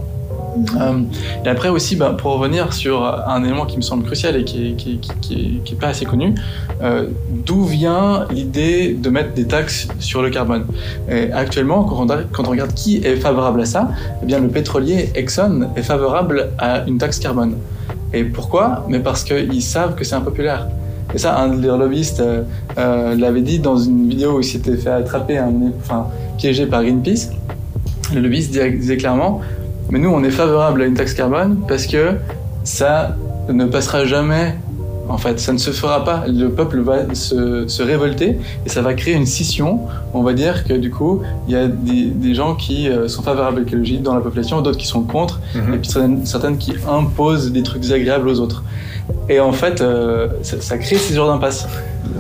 Euh, 0.81 1.03
et 1.45 1.49
après 1.49 1.69
aussi, 1.69 1.97
bah, 1.97 2.15
pour 2.17 2.33
revenir 2.33 2.73
sur 2.73 3.05
un 3.05 3.43
élément 3.45 3.67
qui 3.67 3.77
me 3.77 3.83
semble 3.83 4.05
crucial 4.05 4.37
et 4.37 4.45
qui 4.45 4.99
n'est 5.31 5.77
pas 5.79 5.89
assez 5.89 6.05
connu, 6.05 6.35
euh, 6.83 7.09
d'où 7.31 7.65
vient 7.65 8.27
l'idée 8.31 8.95
de 8.95 9.11
mettre 9.11 9.35
des 9.35 9.47
taxes 9.47 9.89
sur 9.99 10.23
le 10.23 10.31
carbone? 10.31 10.67
Et 11.11 11.33
Actuellement, 11.33 11.85
quand 11.85 12.07
on, 12.47 12.51
regarde 12.51 12.75
qui 12.75 12.99
est 12.99 13.17
favorable 13.17 13.61
à 13.61 13.67
ça, 13.67 13.91
eh 14.23 14.27
bien 14.27 14.41
le 14.41 14.49
pétrolier 14.49 15.11
Exxon 15.15 15.69
est 15.77 15.83
favorable 15.83 16.51
à 16.59 16.85
une 16.87 16.99
taxe 16.99 17.19
carbone. 17.19 17.57
Et 18.13 18.25
pourquoi? 18.25 18.85
Mais 18.89 19.01
parce 19.01 19.25
qu'ils 19.25 19.63
savent 19.63 19.95
que 19.95 20.05
c'est 20.05 20.15
impopulaire. 20.15 20.69
Et 21.15 21.19
ça, 21.19 21.39
un 21.39 21.49
des 21.49 21.69
lobbyistes 21.69 22.23
euh, 22.79 23.15
l'avait 23.17 23.43
dit 23.43 23.59
dans 23.59 23.77
une 23.77 24.09
vidéo 24.09 24.37
où 24.37 24.41
il 24.41 24.45
s'était 24.45 24.77
fait 24.77 24.91
attraper, 24.91 25.41
piégé 26.37 26.67
par 26.67 26.83
Greenpeace. 26.83 27.31
Le 28.15 28.21
lobbyiste 28.21 28.53
disait 28.53 28.97
clairement 28.97 29.41
mais 29.91 29.99
nous, 29.99 30.11
on 30.11 30.23
est 30.25 30.31
favorable 30.31 30.83
à 30.83 30.87
une 30.87 30.95
taxe 30.95 31.15
carbone 31.15 31.63
parce 31.69 31.87
que 31.87 32.15
ça 32.65 33.17
ne 33.49 33.65
passera 33.67 34.05
jamais. 34.05 34.55
En 35.09 35.19
fait, 35.19 35.39
ça 35.39 35.53
ne 35.53 35.59
se 35.59 35.71
fera 35.71 36.05
pas. 36.05 36.25
Le 36.27 36.51
peuple 36.51 36.81
va 36.81 37.15
se, 37.15 37.69
se 37.69 37.83
révolter 37.83 38.39
et 38.65 38.69
ça 38.69 38.83
va 38.83 38.95
créer 38.95 39.15
une 39.15 39.27
scission. 39.27 39.83
On 40.15 40.23
va 40.23 40.33
dire 40.33 40.65
que 40.65 40.73
du 40.73 40.91
coup, 40.91 41.23
il 41.47 41.55
y 41.55 41.57
a 41.57 41.69
des, 41.69 42.07
des 42.07 42.35
gens 42.35 42.57
qui 42.57 42.89
euh, 42.89 43.07
sont 43.07 43.23
favorables 43.23 43.59
à 43.59 43.61
l'écologie 43.61 43.99
dans 43.99 44.15
la 44.15 44.21
population, 44.21 44.61
d'autres 44.63 44.79
qui 44.79 44.89
sont 44.89 45.03
contre, 45.03 45.41
mhm. 45.55 45.75
et 45.75 45.79
puis 45.79 45.89
certaines, 45.89 46.27
certaines, 46.27 46.59
qui 46.59 46.73
imposent 46.89 47.53
des 47.53 47.63
trucs 47.63 47.83
désagréables 47.83 48.29
aux 48.29 48.41
autres. 48.41 48.65
Et 49.29 49.39
en 49.39 49.53
fait, 49.53 49.81
euh, 49.81 50.27
ça, 50.43 50.61
ça 50.61 50.77
crée 50.79 50.97
ces 50.97 51.15
genres 51.15 51.29
d'impasse. 51.29 51.69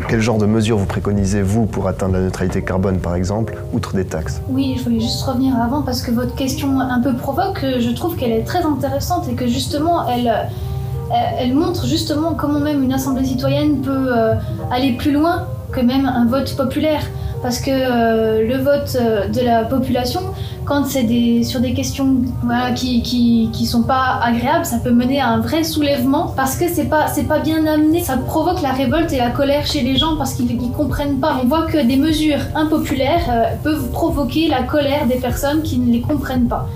Quel 0.09 0.20
genre 0.20 0.38
de 0.38 0.46
mesures 0.46 0.79
vous 0.79 0.87
préconisez, 0.87 1.42
vous, 1.42 1.66
pour 1.66 1.88
atteindre 1.88 2.14
la 2.14 2.20
neutralité 2.20 2.62
carbone, 2.62 2.99
par 2.99 3.14
exemple, 3.14 3.57
outre 3.72 3.94
des 3.94 4.05
taxes? 4.05 4.40
Oui, 4.49 4.75
je 4.79 4.85
voulais 4.85 5.01
juste 5.01 5.22
revenir 5.22 5.55
avant, 5.61 5.83
parce 5.83 6.03
que 6.03 6.11
votre 6.11 6.35
question 6.35 6.81
un 6.81 7.01
peu 7.01 7.14
provoque, 7.14 7.61
je 7.62 7.90
trouve 7.90 8.16
qu'elle 8.16 8.33
est 8.33 8.44
très 8.44 8.62
intéressante 8.62 9.29
et 9.29 9.35
que 9.35 9.46
justement, 9.46 10.09
elle, 10.09 10.29
euh, 10.29 11.14
elle 11.38 11.55
montre 11.55 11.87
justement 11.87 12.35
comment 12.35 12.61
même 12.61 12.83
une 12.83 12.92
assemblée 12.92 13.25
citoyenne 13.25 13.81
peut 13.81 14.09
euh, 14.16 14.35
aller 14.70 14.92
plus 14.92 15.12
loin 15.12 15.46
que 15.72 15.81
même 15.81 16.07
un 16.07 16.27
vote 16.27 16.57
populaire. 16.57 17.03
parce 17.42 17.61
que 17.61 17.70
euh, 17.70 18.46
le 18.46 18.62
vote 18.62 18.96
de 19.33 19.40
la 19.40 19.64
population, 19.64 20.20
quand 20.66 20.85
c'est 20.85 21.42
sur 21.44 21.61
des 21.61 21.72
questions 21.72 22.16
qui, 22.74 23.00
qui, 23.00 23.50
qui 23.52 23.66
sont 23.66 23.85
pas 23.85 24.18
agréables, 24.20 24.66
ça 24.66 24.79
peut 24.79 24.90
mener 24.90 25.20
à 25.20 25.29
un 25.29 25.38
vrai 25.38 25.62
soulèvement 25.62 26.33
parce 26.37 26.57
que 26.57 26.68
c'est 26.68 26.87
pas, 26.87 27.07
pas 27.29 27.38
bien 27.38 27.64
amené. 27.66 28.02
Ça 28.02 28.16
provoque 28.16 28.61
la 28.62 28.72
révolte 28.72 29.12
et 29.12 29.18
la 29.18 29.31
colère 29.31 29.64
chez 29.64 29.83
les 29.83 29.96
gens 29.96 30.16
parce 30.16 30.35
qu'ils 30.35 30.46
ne 30.57 30.68
comprennent 30.74 31.20
pas. 31.20 31.38
On 31.42 31.46
voit 31.46 31.66
que 31.66 31.79
des 31.79 31.96
mesures 31.96 32.40
impopulaires 32.57 33.26
euh, 33.31 33.44
peuvent 33.62 33.90
provoquer 33.92 34.48
la 34.48 34.64
colère 34.64 35.07
des 35.07 35.16
personnes 35.16 35.62
qui 35.62 35.79
ne 35.79 35.92
les 35.92 36.00
comprennent 36.00 36.48
pas. 36.48 36.68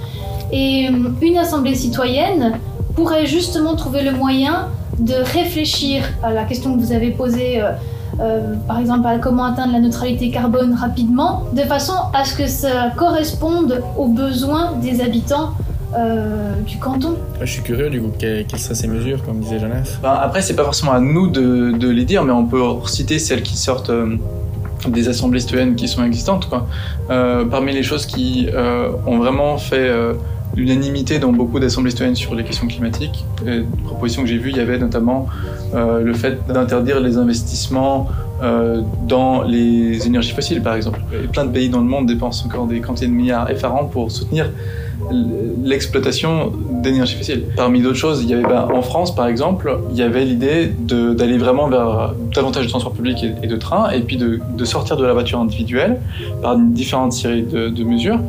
Et 0.53 0.89
euh, 0.89 1.11
une 1.21 1.37
assemblée 1.37 1.75
citoyenne 1.75 2.59
pourrait 2.95 3.27
justement 3.27 3.75
trouver 3.75 4.03
le 4.03 4.13
moyen 4.13 4.69
de 5.01 5.15
réfléchir 5.15 6.05
à 6.23 6.33
la 6.33 6.45
question 6.45 6.77
que 6.77 6.81
vous 6.81 6.93
avez 6.93 7.11
posée. 7.11 7.61
euh, 7.61 7.73
euh, 8.21 8.55
par 8.67 8.79
exemple, 8.79 9.07
à 9.07 9.19
comment 9.19 9.45
atteindre 9.45 9.73
la 9.73 9.81
neutralité 9.81 10.31
carbone 10.31 10.75
rapidement, 10.75 11.45
de 11.53 11.63
façon 11.63 11.95
à 12.13 12.25
ce 12.25 12.35
que 12.35 12.47
ça 12.47 12.91
corresponde 12.97 13.83
aux 13.97 14.09
besoins 14.09 14.73
des 14.83 15.01
habitants 15.01 15.53
euh, 15.97 16.55
du 16.67 16.79
canton. 16.79 17.17
Je 17.41 17.51
suis 17.51 17.63
curieux 17.63 17.91
du 17.91 18.01
coup, 18.01 18.13
quelles, 18.19 18.47
seraient 18.57 18.75
ces 18.75 18.87
mesures, 18.87 19.25
comme 19.25 19.41
disait 19.41 19.59
Jonas 19.59 19.99
Ben, 20.03 20.13
après, 20.13 20.43
c'est 20.43 20.55
pas 20.55 20.65
forcément 20.65 20.93
à 20.93 21.01
nous 21.01 21.29
de, 21.29 21.73
de 21.73 21.89
les 21.89 22.05
dire, 22.05 22.25
mais 22.25 22.33
on 22.33 22.47
peut 22.47 22.63
citer 22.87 23.19
celles 23.19 23.43
qui 23.43 23.57
sortent 23.57 23.91
euh, 23.91 24.17
des 24.89 25.09
assemblées 25.09 25.41
citoyennes 25.41 25.75
qui 25.75 25.89
sont 25.89 26.05
existantes. 26.05 26.49
Quoi. 26.49 26.67
Euh, 27.11 27.45
parmi 27.45 27.73
les 27.73 27.83
choses 27.83 28.07
qui 28.07 28.49
euh, 28.53 28.91
ont 29.07 29.19
vraiment 29.19 29.59
fait 29.59 29.89
euh, 29.89 30.15
l'unanimité 30.57 31.19
dans 31.19 31.33
beaucoup 31.33 31.61
d'assemblées 31.61 31.91
citoyennes 31.91 32.17
sur 32.17 32.35
les 32.35 32.45
questions 32.45 32.67
climatiques, 32.67 33.25
euh, 33.47 33.63
une 33.63 33.85
proposition 33.85 34.23
que 34.23 34.29
j'ai 34.29 34.39
vue, 34.39 34.51
il 34.51 34.57
y 34.57 34.61
avait 34.61 34.79
notamment 34.79 35.27
euh, 35.75 36.01
le 36.01 36.15
fait 36.15 36.47
d'interdire 36.49 37.01
les 37.01 37.17
investissements 37.17 38.09
euh, 38.43 38.83
dans 39.07 39.43
les 39.43 40.07
énergies 40.07 40.33
fossiles, 40.33 40.63
par 40.63 40.75
exemple. 40.75 41.01
Et 41.13 41.29
plein 41.29 41.45
de 41.45 41.53
pays 41.53 41.69
dans 41.69 41.81
le 41.81 41.87
monde 41.87 42.07
dépensent 42.07 42.47
encore 42.47 42.67
des 42.67 42.81
quantités 42.81 43.07
de 43.07 43.13
milliards 43.13 43.51
effarants 43.51 43.85
pour 43.85 44.11
soutenir 44.11 44.51
l'exploitation 45.63 46.53
d'énergie 46.83 47.17
fossile. 47.17 47.45
Parmi 47.57 47.81
d'autres 47.81 47.97
choses, 47.97 48.23
il 48.23 48.31
y 48.31 48.35
avait 48.35 48.43
ben, 48.43 48.69
en 48.73 48.83
France 48.83 49.15
par 49.15 49.27
exemple, 49.27 49.79
il 49.91 49.97
y 49.97 50.03
avait 50.03 50.25
l'idée 50.25 50.73
d'aller 50.79 51.39
vraiment 51.39 51.69
vers 51.69 52.15
davantage 52.35 52.65
de 52.65 52.71
transport 52.71 52.93
public 52.93 53.25
et, 53.43 53.47
de 53.47 53.57
train, 53.57 53.91
et 53.91 54.01
puis 54.01 54.17
de, 54.17 54.41
sortir 54.65 54.97
de 54.97 55.05
la 55.05 55.13
voiture 55.13 55.41
individuelle 55.41 56.01
par 56.43 56.55
une 56.55 56.73
différente 56.73 57.13
série 57.13 57.43
de, 57.43 57.85
mesures. 57.85 58.21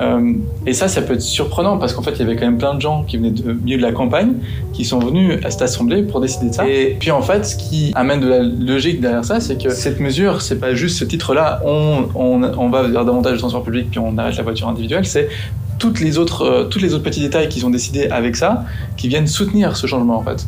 Euh, 0.00 0.32
et 0.66 0.74
ça, 0.74 0.86
ça 0.86 1.02
peut 1.02 1.14
être 1.14 1.22
surprenant 1.22 1.76
parce 1.78 1.92
qu'en 1.92 2.02
fait, 2.02 2.12
il 2.12 2.20
y 2.20 2.22
avait 2.22 2.36
quand 2.36 2.44
même 2.44 2.58
plein 2.58 2.74
de 2.74 2.80
gens 2.80 3.02
qui 3.02 3.16
venaient 3.16 3.30
de 3.30 3.52
milieu 3.52 3.78
de 3.78 3.82
la 3.82 3.90
campagne, 3.90 4.34
qui 4.72 4.84
sont 4.84 5.00
venus 5.00 5.40
à 5.44 5.50
cette 5.50 5.62
assemblée 5.62 6.02
pour 6.02 6.20
décider 6.20 6.50
de 6.50 6.54
ça. 6.54 6.68
Et 6.68 6.96
puis 7.00 7.10
en 7.10 7.22
fait, 7.22 7.44
ce 7.44 7.56
qui 7.56 7.90
amène 7.94 8.20
de 8.20 8.28
la 8.28 8.42
logique 8.42 9.00
derrière 9.00 9.24
ça, 9.24 9.40
c'est 9.40 9.60
que 9.60 9.70
cette 9.70 9.98
mesure, 9.98 10.40
c'est 10.40 10.60
pas 10.60 10.74
juste 10.74 10.98
ce 10.98 11.04
titre-là, 11.04 11.60
on, 11.64 12.04
on, 12.14 12.68
va 12.68 12.82
vers 12.82 13.04
davantage 13.04 13.34
de 13.34 13.38
transport 13.38 13.62
public 13.62 13.88
puis 13.90 13.98
on 13.98 14.16
arrête 14.18 14.36
la 14.36 14.42
voiture 14.42 14.68
individuelle, 14.68 15.06
c'est 15.06 15.28
toutes 15.78 16.00
les 16.00 16.18
autres, 16.18 16.42
euh, 16.42 16.64
toutes 16.64 16.82
les 16.82 16.94
autres 16.94 17.04
petits 17.04 17.20
détails 17.20 17.48
qu'ils 17.48 17.64
ont 17.66 17.70
décidé 17.70 18.08
avec 18.08 18.36
ça, 18.36 18.64
qui 18.96 19.08
viennent 19.08 19.26
soutenir 19.26 19.76
ce 19.76 19.86
changement 19.86 20.18
en 20.18 20.22
fait, 20.22 20.46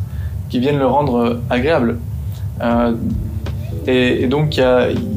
qui 0.49 0.59
viennent 0.59 0.79
le 0.79 0.87
rendre 0.87 1.17
euh, 1.17 1.41
agréable. 1.49 1.99
Euh, 2.63 2.93
et, 3.87 4.27
donc 4.27 4.59
il 4.59 4.65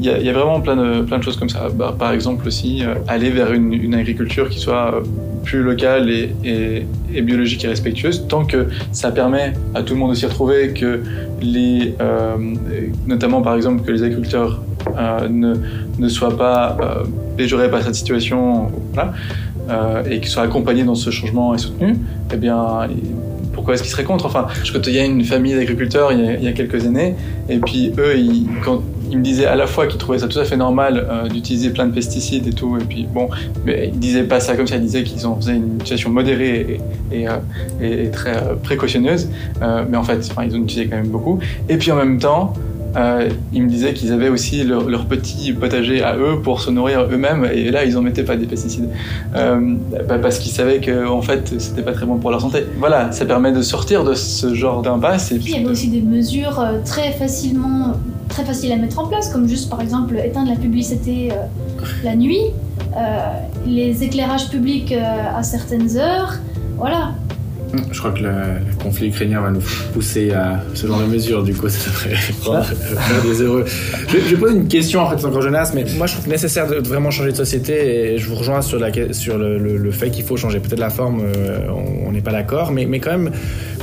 y 0.00 0.08
y 0.08 0.24
y 0.24 0.28
a 0.28 0.32
vraiment 0.32 0.60
plein 0.60 0.76
de, 0.76 1.02
plein 1.02 1.18
de 1.18 1.22
choses 1.22 1.36
comme 1.36 1.50
ça. 1.50 1.68
Bah, 1.74 1.94
par 1.98 2.12
exemple 2.12 2.46
aussi 2.46 2.82
aller 3.08 3.28
vers 3.30 3.52
une, 3.52 3.94
agriculture 3.94 4.48
qui 4.48 4.58
soit 4.58 5.02
plus 5.42 5.62
locale 5.62 6.08
et, 6.08 6.86
biologique 7.20 7.62
et 7.64 7.68
respectueuse, 7.68 8.26
tant 8.26 8.46
que 8.46 8.68
ça 8.92 9.12
permet 9.12 9.52
à 9.74 9.82
tout 9.82 9.92
le 9.92 10.00
monde 10.00 10.10
de 10.12 10.16
s'y 10.16 10.24
retrouver, 10.24 10.72
que 10.72 11.02
les, 11.42 11.94
notamment 13.06 13.42
par 13.42 13.54
exemple 13.54 13.82
que 13.82 13.92
les 13.92 14.02
agriculteurs 14.02 14.62
ne, 15.28 15.56
ne 15.98 16.08
soient 16.08 16.36
pas 16.36 16.76
euh, 16.80 17.04
péjorés 17.36 17.70
par 17.70 17.82
cette 17.82 17.94
situation, 17.94 18.70
voilà, 18.92 19.12
et 20.10 20.20
qu'ils 20.20 20.28
soient 20.28 20.42
accompagnés 20.44 20.84
dans 20.84 20.94
ce 20.94 21.10
changement 21.10 21.54
et 21.54 21.58
soutenus, 21.58 21.96
eh 22.32 22.36
bien, 22.36 22.88
pourquoi 23.52 23.74
est-ce 23.74 23.82
qu'ils 23.82 23.92
seraient 23.92 24.04
contre? 24.04 24.26
Enfin, 24.26 24.46
je 24.64 24.72
côtoyais 24.72 25.06
une 25.06 25.24
famille 25.24 25.54
d'agriculteurs 25.54 26.12
il, 26.12 26.42
y 26.42 26.48
a- 26.48 26.52
quelques 26.52 26.84
années, 26.86 27.14
et 27.48 27.58
puis 27.58 27.92
eux, 27.98 28.18
ils, 28.18 28.46
me 29.16 29.22
disaient 29.22 29.46
à 29.46 29.54
la 29.54 29.66
fois 29.68 29.86
qu'ils 29.86 29.98
trouvaient 29.98 30.18
ça 30.18 30.26
tout 30.26 30.38
à 30.40 30.44
fait 30.44 30.56
normal 30.56 31.06
euh, 31.08 31.28
d'utiliser 31.28 31.70
plein 31.70 31.86
de 31.86 31.92
pesticides 31.94 32.46
et 32.48 32.52
tout, 32.52 32.76
et 32.78 32.84
puis 32.84 33.06
bon, 33.12 33.28
mais 33.64 33.90
ils 33.92 33.98
disaient 33.98 34.24
pas 34.24 34.40
ça 34.40 34.56
comme 34.56 34.66
ça, 34.66 34.74
ils 34.76 34.82
disaient 34.82 35.04
qu'ils 35.04 35.24
en 35.26 35.36
faisaient 35.36 35.54
une 35.56 35.76
utilisation 35.76 36.10
modérée 36.10 36.80
euh, 37.12 37.28
et- 37.80 38.10
très 38.10 38.36
euh, 38.36 38.54
précautionneuse, 38.62 39.28
euh, 39.62 39.84
mais 39.88 39.96
en 39.96 40.02
fait, 40.02 40.18
ils 40.44 40.56
en 40.56 40.62
utilisaient 40.62 40.88
quand 40.88 40.96
même 40.96 41.08
beaucoup. 41.08 41.38
Et 41.68 41.76
puis 41.76 41.92
en 41.92 41.96
même 41.96 42.18
temps, 42.18 42.54
euh, 42.96 43.28
ils 43.52 43.62
me 43.62 43.68
disaient 43.68 43.94
qu'ils 43.94 44.12
avaient 44.12 44.28
aussi 44.28 44.62
leur, 44.64 44.88
leur 44.88 45.06
petit 45.06 45.52
potager 45.52 46.02
à 46.02 46.16
eux 46.16 46.40
pour 46.42 46.60
se 46.60 46.70
nourrir 46.70 47.02
eux-mêmes, 47.10 47.48
et 47.52 47.70
là, 47.70 47.84
ils 47.84 47.96
en 47.96 48.02
mettaient 48.02 48.24
pas 48.24 48.36
des 48.36 48.46
pesticides. 48.46 48.88
Euh, 49.34 49.74
bah, 50.08 50.18
parce 50.18 50.38
qu'ils 50.38 50.52
savaient 50.52 50.80
que 50.80 51.06
en 51.06 51.22
fait 51.22 51.54
c'était 51.58 51.82
pas 51.82 51.92
très 51.92 52.06
bon 52.06 52.16
pour 52.16 52.30
leur 52.30 52.40
santé. 52.40 52.64
Voilà, 52.78 53.12
ça 53.12 53.24
permet 53.24 53.52
de 53.52 53.62
sortir 53.62 54.04
de 54.04 54.14
ce 54.14 54.54
genre 54.54 54.82
d'impasse 54.82 55.32
et 55.32 55.38
Puis 55.38 55.52
il 55.52 55.56
y 55.56 55.60
avait 55.60 55.70
aussi 55.70 55.88
des 55.88 56.02
mesures 56.02 56.60
euh, 56.60 56.78
très 56.84 57.12
facilement, 57.12 57.94
très 58.28 58.44
faciles 58.44 58.72
à 58.72 58.76
mettre 58.76 58.98
en 58.98 59.06
place, 59.06 59.28
comme 59.28 59.48
juste 59.48 59.68
par 59.70 59.80
exemple 59.80 60.16
éteindre 60.16 60.50
la 60.50 60.56
publicité 60.56 61.30
euh, 61.32 61.84
la 62.02 62.16
nuit, 62.16 62.40
les 63.66 64.04
éclairages 64.04 64.48
publics 64.50 64.92
à 64.92 65.42
certaines 65.42 65.96
heures. 65.96 66.34
Voilà. 66.76 67.12
Je 67.92 67.98
crois 67.98 68.12
que 68.12 68.20
le, 68.20 68.32
conflit 68.82 69.08
ukrainien 69.08 69.40
va 69.40 69.50
nous 69.50 69.62
pousser 69.92 70.32
à 70.32 70.62
ce 70.74 70.86
genre 70.86 71.00
de 71.00 71.06
mesures, 71.06 71.42
du 71.42 71.54
coup, 71.54 71.68
ça 71.70 71.90
devrait 71.90 72.16
rendre 72.44 73.22
des 73.22 73.42
heureux. 73.42 73.64
Je, 74.08 74.18
je 74.18 74.36
pose 74.36 74.52
une 74.52 74.68
question, 74.68 75.00
en 75.00 75.10
fait, 75.10 75.24
encore 75.24 75.42
Jonas, 75.42 75.72
mais 75.74 75.84
moi 75.96 76.06
je 76.06 76.14
trouve 76.14 76.28
nécessaire 76.28 76.66
de 76.66 76.76
vraiment 76.76 77.10
changer 77.10 77.32
de 77.32 77.36
société 77.36 78.14
et 78.14 78.18
je 78.18 78.28
vous 78.28 78.34
rejoins 78.34 78.62
sur, 78.62 78.78
le, 78.78 79.90
fait 79.90 80.10
qu'il 80.10 80.24
faut 80.24 80.36
changer. 80.36 80.60
Peut-être 80.60 80.80
la 80.80 80.90
forme, 80.90 81.22
euh, 81.24 81.58
on 82.06 82.12
n'est 82.12 82.20
pas 82.20 82.32
d'accord, 82.32 82.72
mais 82.72 82.86
quand 83.00 83.12
même, 83.12 83.30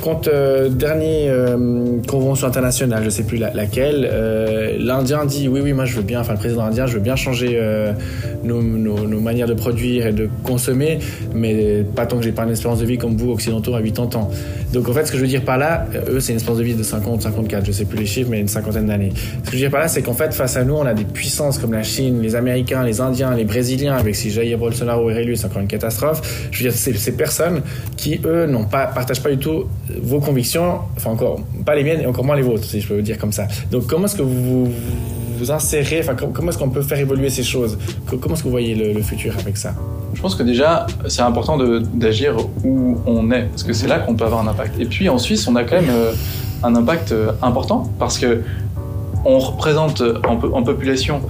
quand 0.02 0.28
euh, 0.28 0.70
dernier 0.70 1.30
euh, 1.30 2.02
convention 2.08 2.48
internationale, 2.48 3.04
je 3.04 3.10
sais 3.10 3.24
plus 3.24 3.38
la- 3.38 3.54
laquelle, 3.54 4.10
euh, 4.12 4.78
l'Indien 4.80 5.26
dit 5.26 5.48
oui, 5.48 5.62
oui, 5.62 5.74
moi 5.74 5.86
je 5.86 5.96
veux 5.96 6.02
bien, 6.02 6.22
enfin 6.22 6.34
le 6.34 6.40
président 6.40 6.64
indien, 6.64 6.88
je 6.88 6.96
veux 6.96 7.00
bien 7.00 7.16
changer 7.16 7.52
euh, 7.54 7.94
nos, 8.44 8.62
manières 8.62 9.48
de 9.48 9.54
produire 9.54 10.08
et 10.08 10.14
de 10.14 10.30
consommer, 10.44 11.00
mais 11.34 11.86
pas 11.96 12.06
tant 12.06 12.18
que 12.18 12.24
j'ai 12.24 12.32
pas 12.32 12.44
une 12.44 12.52
espérance 12.52 12.80
de 12.80 12.86
vie 12.86 12.98
comme 12.98 13.16
vous, 13.16 13.32
occidentaux, 13.32 13.76
à 13.76 13.82
80 13.82 14.20
ans. 14.20 14.32
Donc 14.74 14.90
en 14.90 14.94
fait, 14.94 15.06
ce 15.06 15.12
que 15.12 15.18
je 15.18 15.22
veux 15.22 15.28
dire 15.28 15.44
par 15.44 15.58
là, 15.58 15.86
euh, 15.94 16.16
eux, 16.16 16.20
c'est 16.20 16.32
une 16.32 16.38
espérance 16.38 16.60
de 16.60 16.64
vie 16.64 16.74
de 16.74 16.84
50, 16.84 17.22
54, 17.22 17.66
je 17.66 17.72
sais 17.72 17.86
plus 17.86 18.00
les 18.00 18.06
chiffres, 18.06 18.30
mais 18.32 18.40
une 18.40 18.48
cinquantaine 18.48 18.88
d'années. 18.88 19.12
Ce 19.16 19.52
que 19.52 19.52
je 19.52 19.52
veux 19.52 19.58
dire 19.60 19.72
par 19.72 19.82
là, 19.82 19.88
c'est 19.88 20.02
qu'en 20.02 20.14
fait, 20.14 20.34
face 20.34 20.58
à 20.58 20.64
nous, 20.64 20.74
on 20.76 20.86
a 20.86 20.94
des 20.94 21.04
puissances 21.06 21.60
comme 21.60 21.74
la 21.74 21.84
Chine, 21.84 22.22
les 22.22 22.36
Américains, 22.36 22.84
les 22.84 23.02
Indiens, 23.02 23.36
les 23.36 23.46
Brésiliens, 23.46 23.96
avec 23.96 24.16
si 24.16 24.32
Jair 24.32 24.58
Bolsonaro 24.58 25.10
est 25.10 25.14
réélu, 25.14 25.36
c'est 25.36 25.46
encore 25.46 25.62
une 25.62 25.68
catastrophe. 25.68 26.48
Je 26.52 26.58
veux 26.64 26.70
dire, 26.70 26.78
c'est 26.78 26.94
ces 26.94 27.12
personnes 27.12 27.62
qui, 27.98 28.20
eux, 28.26 28.48
n'ont 28.48 28.66
pas, 28.66 28.88
partagent 28.88 29.22
pas 29.22 29.30
du 29.30 29.38
tout 29.38 29.66
vos 30.02 30.20
convictions, 30.20 30.80
enfin 30.98 31.12
encore, 31.12 31.40
pas 31.66 31.76
les 31.76 31.84
miennes 31.84 32.02
et 32.02 32.06
encore 32.06 32.24
moins 32.26 32.36
les 32.36 32.42
vôtres, 32.42 32.64
si 32.66 32.82
je 32.82 32.88
peux 32.88 32.96
vous 32.96 33.02
dire 33.02 33.18
comme 33.18 33.32
ça. 33.32 33.48
Donc 33.72 33.88
comment 33.88 34.06
est-ce 34.06 34.16
que 34.16 34.22
vous 34.22 34.68
vous, 35.38 35.52
insérez, 35.52 36.00
enfin 36.02 36.14
com- 36.16 36.30
comment 36.34 36.50
est-ce 36.50 36.58
qu'on 36.58 36.70
peut 36.70 36.84
faire 36.84 37.00
évoluer 37.00 37.30
ces 37.30 37.42
choses? 37.44 37.78
Co- 38.08 38.18
Comment 38.18 38.36
est-ce 38.36 38.44
que 38.44 38.48
vous 38.48 38.52
voyez 38.52 38.76
le, 38.76 39.02
futur 39.02 39.34
avec 39.40 39.58
ça? 39.58 39.74
Je 40.14 40.22
pense 40.22 40.36
que 40.36 40.44
déjà 40.44 40.86
c'est 41.08 41.24
important 41.24 41.58
d'agir 41.94 42.36
où 42.64 42.98
on 43.08 43.32
est 43.32 43.44
parce 43.46 43.64
que 43.64 43.74
c'est 43.74 43.88
là 43.88 44.00
qu'on 44.00 44.14
peut 44.16 44.26
avoir 44.26 44.42
un 44.42 44.48
impact. 44.48 44.80
Et 44.80 44.86
puis 44.86 45.10
en 45.10 45.18
Suisse 45.18 45.48
on 45.48 45.56
a 45.56 45.64
quand 45.64 45.76
même 45.82 45.90
euh, 45.90 46.12
un 46.64 46.76
impact 46.76 47.12
euh, 47.12 47.32
important 47.42 47.90
parce 47.98 48.20
que 48.20 48.42
on 49.26 49.40
représente 49.40 50.04
en, 50.28 50.36
po- 50.38 50.54
en 50.54 50.62
population 50.64 51.22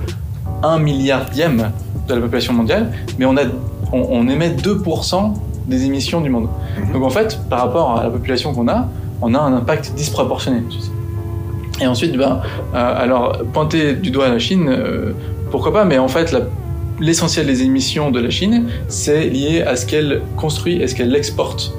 un 0.64 0.78
milliardième 0.80 1.72
de 2.08 2.14
la 2.14 2.20
population 2.22 2.54
mondiale, 2.54 2.92
mais 3.18 3.26
on 3.26 4.28
émet 4.28 4.50
2% 4.50 5.34
des 5.72 5.86
émissions 5.86 6.22
du 6.22 6.30
monde. 6.30 6.48
Donc 6.94 7.04
en 7.04 7.10
fait, 7.10 7.40
par 7.50 7.60
rapport 7.62 7.98
à 8.00 8.04
la 8.04 8.10
population 8.12 8.54
qu'on 8.54 8.68
a, 8.68 8.88
on 9.24 9.34
a 9.34 9.40
un 9.40 9.54
impact 9.54 9.94
disproportionné. 9.96 10.62
tu 10.70 10.78
sais. 10.80 10.92
Et 11.84 11.88
ensuite, 11.88 12.16
ben, 12.16 12.42
euh, 12.76 13.04
alors 13.04 13.40
pointer 13.54 13.94
du 13.94 14.12
doigt 14.12 14.30
la 14.30 14.38
Chine, 14.38 14.68
euh, 14.70 15.14
pourquoi 15.50 15.74
pas, 15.74 15.84
mais 15.86 15.98
en 15.98 16.08
fait, 16.08 16.32
la- 16.32 16.42
l'essentiel 17.00 17.48
des 17.48 17.64
émissions 17.64 18.12
de 18.12 18.20
la 18.20 18.30
Chine, 18.30 18.68
c'est 18.88 19.26
lié 19.28 19.64
à 19.64 19.76
ce 19.76 19.88
qu'elle 19.88 20.22
construit 20.38 20.76
et 20.80 20.88
ce 20.88 20.94
qu'elle 20.94 21.16
exporte 21.16 21.74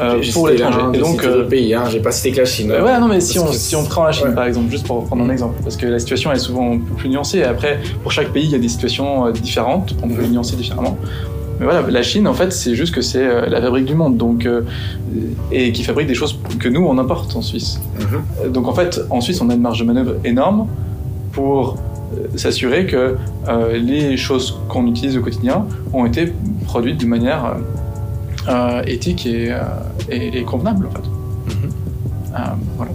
euh, 0.00 0.18
J'ai 0.22 0.30
pour 0.32 0.46
l'étranger. 0.46 0.78
Et 0.94 0.98
donc, 0.98 1.24
euh, 1.24 1.42
pays, 1.48 1.74
hein, 1.74 1.82
j'ai 1.90 1.98
pas 1.98 2.12
cité 2.12 2.30
que 2.30 2.38
la 2.38 2.44
Chine. 2.44 2.70
euh, 2.70 2.84
ouais, 2.84 3.00
non, 3.00 3.08
mais 3.08 3.20
si 3.20 3.40
on, 3.40 3.50
si 3.50 3.74
on 3.74 3.82
prend 3.84 4.04
la 4.04 4.12
Chine 4.12 4.28
ouais. 4.28 4.34
par 4.34 4.44
exemple, 4.44 4.70
juste 4.70 4.86
pour 4.86 5.04
prendre 5.06 5.24
un 5.24 5.30
exemple, 5.30 5.56
parce 5.64 5.76
que 5.76 5.86
la 5.86 5.98
situation 5.98 6.30
est 6.30 6.38
souvent 6.38 6.74
un 6.74 6.78
peu 6.78 6.94
plus 6.94 7.08
nuancée. 7.08 7.42
Après, 7.42 7.80
pour 8.04 8.12
chaque 8.12 8.28
pays, 8.28 8.44
il 8.44 8.52
y 8.52 8.54
a 8.54 8.58
des 8.60 8.68
situations 8.68 9.26
euh, 9.26 9.32
différentes, 9.32 9.96
on 10.04 10.08
peut 10.08 10.22
les 10.22 10.28
nuancer 10.28 10.54
différemment. 10.54 10.96
Mais 11.58 11.64
voilà, 11.64 11.82
la 11.90 12.02
Chine, 12.02 12.28
en 12.28 12.34
fait, 12.34 12.52
c'est 12.52 12.74
juste 12.76 12.94
que 12.94 13.00
c'est 13.02 13.26
euh, 13.26 13.46
la 13.46 13.60
fabrique 13.60 13.84
du 13.86 13.94
monde, 13.96 14.16
donc 14.16 14.46
euh, 14.46 14.62
et 15.50 15.72
qui 15.72 15.82
fabrique 15.82 16.06
des 16.06 16.14
choses 16.14 16.38
que 16.60 16.68
nous 16.68 16.84
on 16.86 16.98
importe 16.98 17.34
en 17.34 17.42
Suisse. 17.42 17.80
Mhm. 17.98 18.52
Donc 18.52 18.68
en 18.68 18.72
fait, 18.74 19.00
en 19.10 19.20
Suisse, 19.20 19.40
on 19.40 19.50
a 19.50 19.54
une 19.54 19.60
marge 19.62 19.80
de 19.80 19.84
manœuvre 19.84 20.14
énorme 20.24 20.68
pour 21.32 21.76
euh, 22.16 22.26
s'assurer 22.36 22.86
que 22.86 23.16
euh, 23.48 23.76
les 23.76 24.16
choses 24.16 24.58
qu'on 24.68 24.86
utilise 24.86 25.16
au 25.16 25.20
quotidien 25.20 25.66
ont 25.92 26.06
été 26.06 26.32
produites 26.66 27.00
de 27.00 27.06
manière 27.06 27.56
euh, 28.48 28.82
éthique 28.86 29.26
et, 29.26 29.50
euh, 29.52 29.58
et- 30.10 30.38
et 30.38 30.42
convenable, 30.44 30.86
en 30.86 30.90
fait. 30.90 31.08
Mhm. 31.54 31.70
Euh, 32.34 32.38
voilà. 32.76 32.92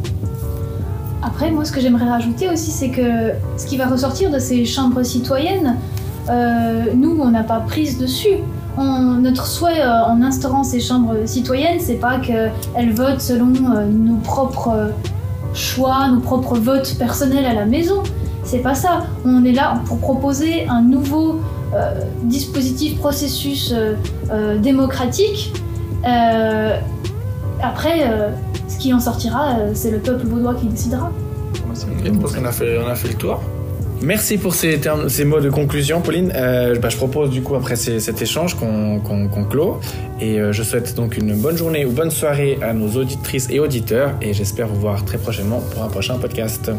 après, 1.22 1.52
moi, 1.52 1.66
ce 1.66 1.72
que 1.72 1.82
j'aimerais 1.82 2.06
rajouter 2.10 2.50
aussi, 2.50 2.72
c'est 2.72 2.90
que 2.90 3.32
ce 3.58 3.66
qui 3.66 3.78
va 3.78 3.88
ressortir 3.88 4.32
de 4.32 4.40
ces 4.40 4.64
chambres 4.66 5.04
citoyennes, 5.04 5.76
euh, 6.30 6.86
nous, 6.96 7.18
on 7.22 7.30
n'a 7.32 7.44
pas 7.44 7.60
prise 7.60 7.98
dessus. 7.98 8.38
On- 8.78 9.14
notre 9.24 9.46
souhait 9.46 9.82
euh, 9.82 10.04
en 10.06 10.22
instaurant 10.22 10.64
ces 10.64 10.80
chambres 10.80 11.14
citoyennes, 11.26 11.80
c'est 11.80 11.96
pas 11.96 12.18
qu'elles 12.20 12.94
votent 12.94 13.22
selon 13.22 13.54
euh, 13.76 13.86
nos 13.88 14.16
propres 14.18 14.70
euh, 14.70 14.88
choix, 15.54 16.08
nos 16.10 16.20
propres 16.20 16.58
votes 16.58 16.96
personnels 16.98 17.46
à 17.46 17.54
la 17.54 17.66
maison. 17.66 18.02
C'est 18.44 18.60
pas 18.60 18.74
ça. 18.76 19.04
On 19.26 19.46
est 19.46 19.52
là 19.54 19.80
pour 19.86 20.00
proposer 20.00 20.68
un 20.68 20.82
nouveau 20.82 21.40
dispositif, 22.24 23.00
processus 23.00 23.74
démocratique. 24.62 25.54
Après, 27.62 28.12
ce 28.68 28.78
qui 28.78 28.94
en 28.94 29.00
sortira, 29.00 29.56
c'est 29.74 29.90
le 29.92 30.00
peuple 30.00 30.28
vaudois 30.28 30.56
qui 30.56 30.68
décidera. 30.68 31.10
Ok, 31.86 32.06
je 32.06 32.12
pense 32.20 32.34
qu'on 32.36 32.46
a 32.46 32.52
fait, 32.52 32.78
on 32.86 32.88
a 32.90 32.96
fait 32.96 33.08
le 33.08 33.14
tour. 33.16 33.40
Merci 34.04 34.38
pour 34.38 34.54
ces, 34.54 34.82
mots 35.24 35.40
de 35.40 35.50
conclusion, 35.50 36.02
Pauline. 36.02 36.34
Euh, 36.36 36.78
bah, 36.78 36.90
je 36.90 36.98
propose 36.98 37.30
du 37.30 37.42
coup 37.42 37.56
après 37.56 37.78
cet 37.78 38.22
échange 38.22 38.56
qu'on 38.56 39.00
qu'on 39.00 39.46
clôt. 39.46 39.80
Et 40.20 40.42
euh, 40.42 40.52
je 40.52 40.62
souhaite 40.62 40.94
donc 40.96 41.18
une 41.18 41.34
bonne 41.36 41.56
journée 41.56 41.86
ou 41.86 41.92
bonne 41.92 42.12
soirée 42.12 42.60
à 42.62 42.74
nos 42.74 42.98
auditrices 42.98 43.50
et 43.50 43.60
auditeurs. 43.60 44.12
Et 44.22 44.34
j'espère 44.34 44.68
vous 44.68 44.82
voir 44.82 45.06
très 45.06 45.18
prochainement 45.18 45.62
pour 45.62 45.84
un 45.84 45.88
prochain 45.88 46.18
podcast. 46.18 46.70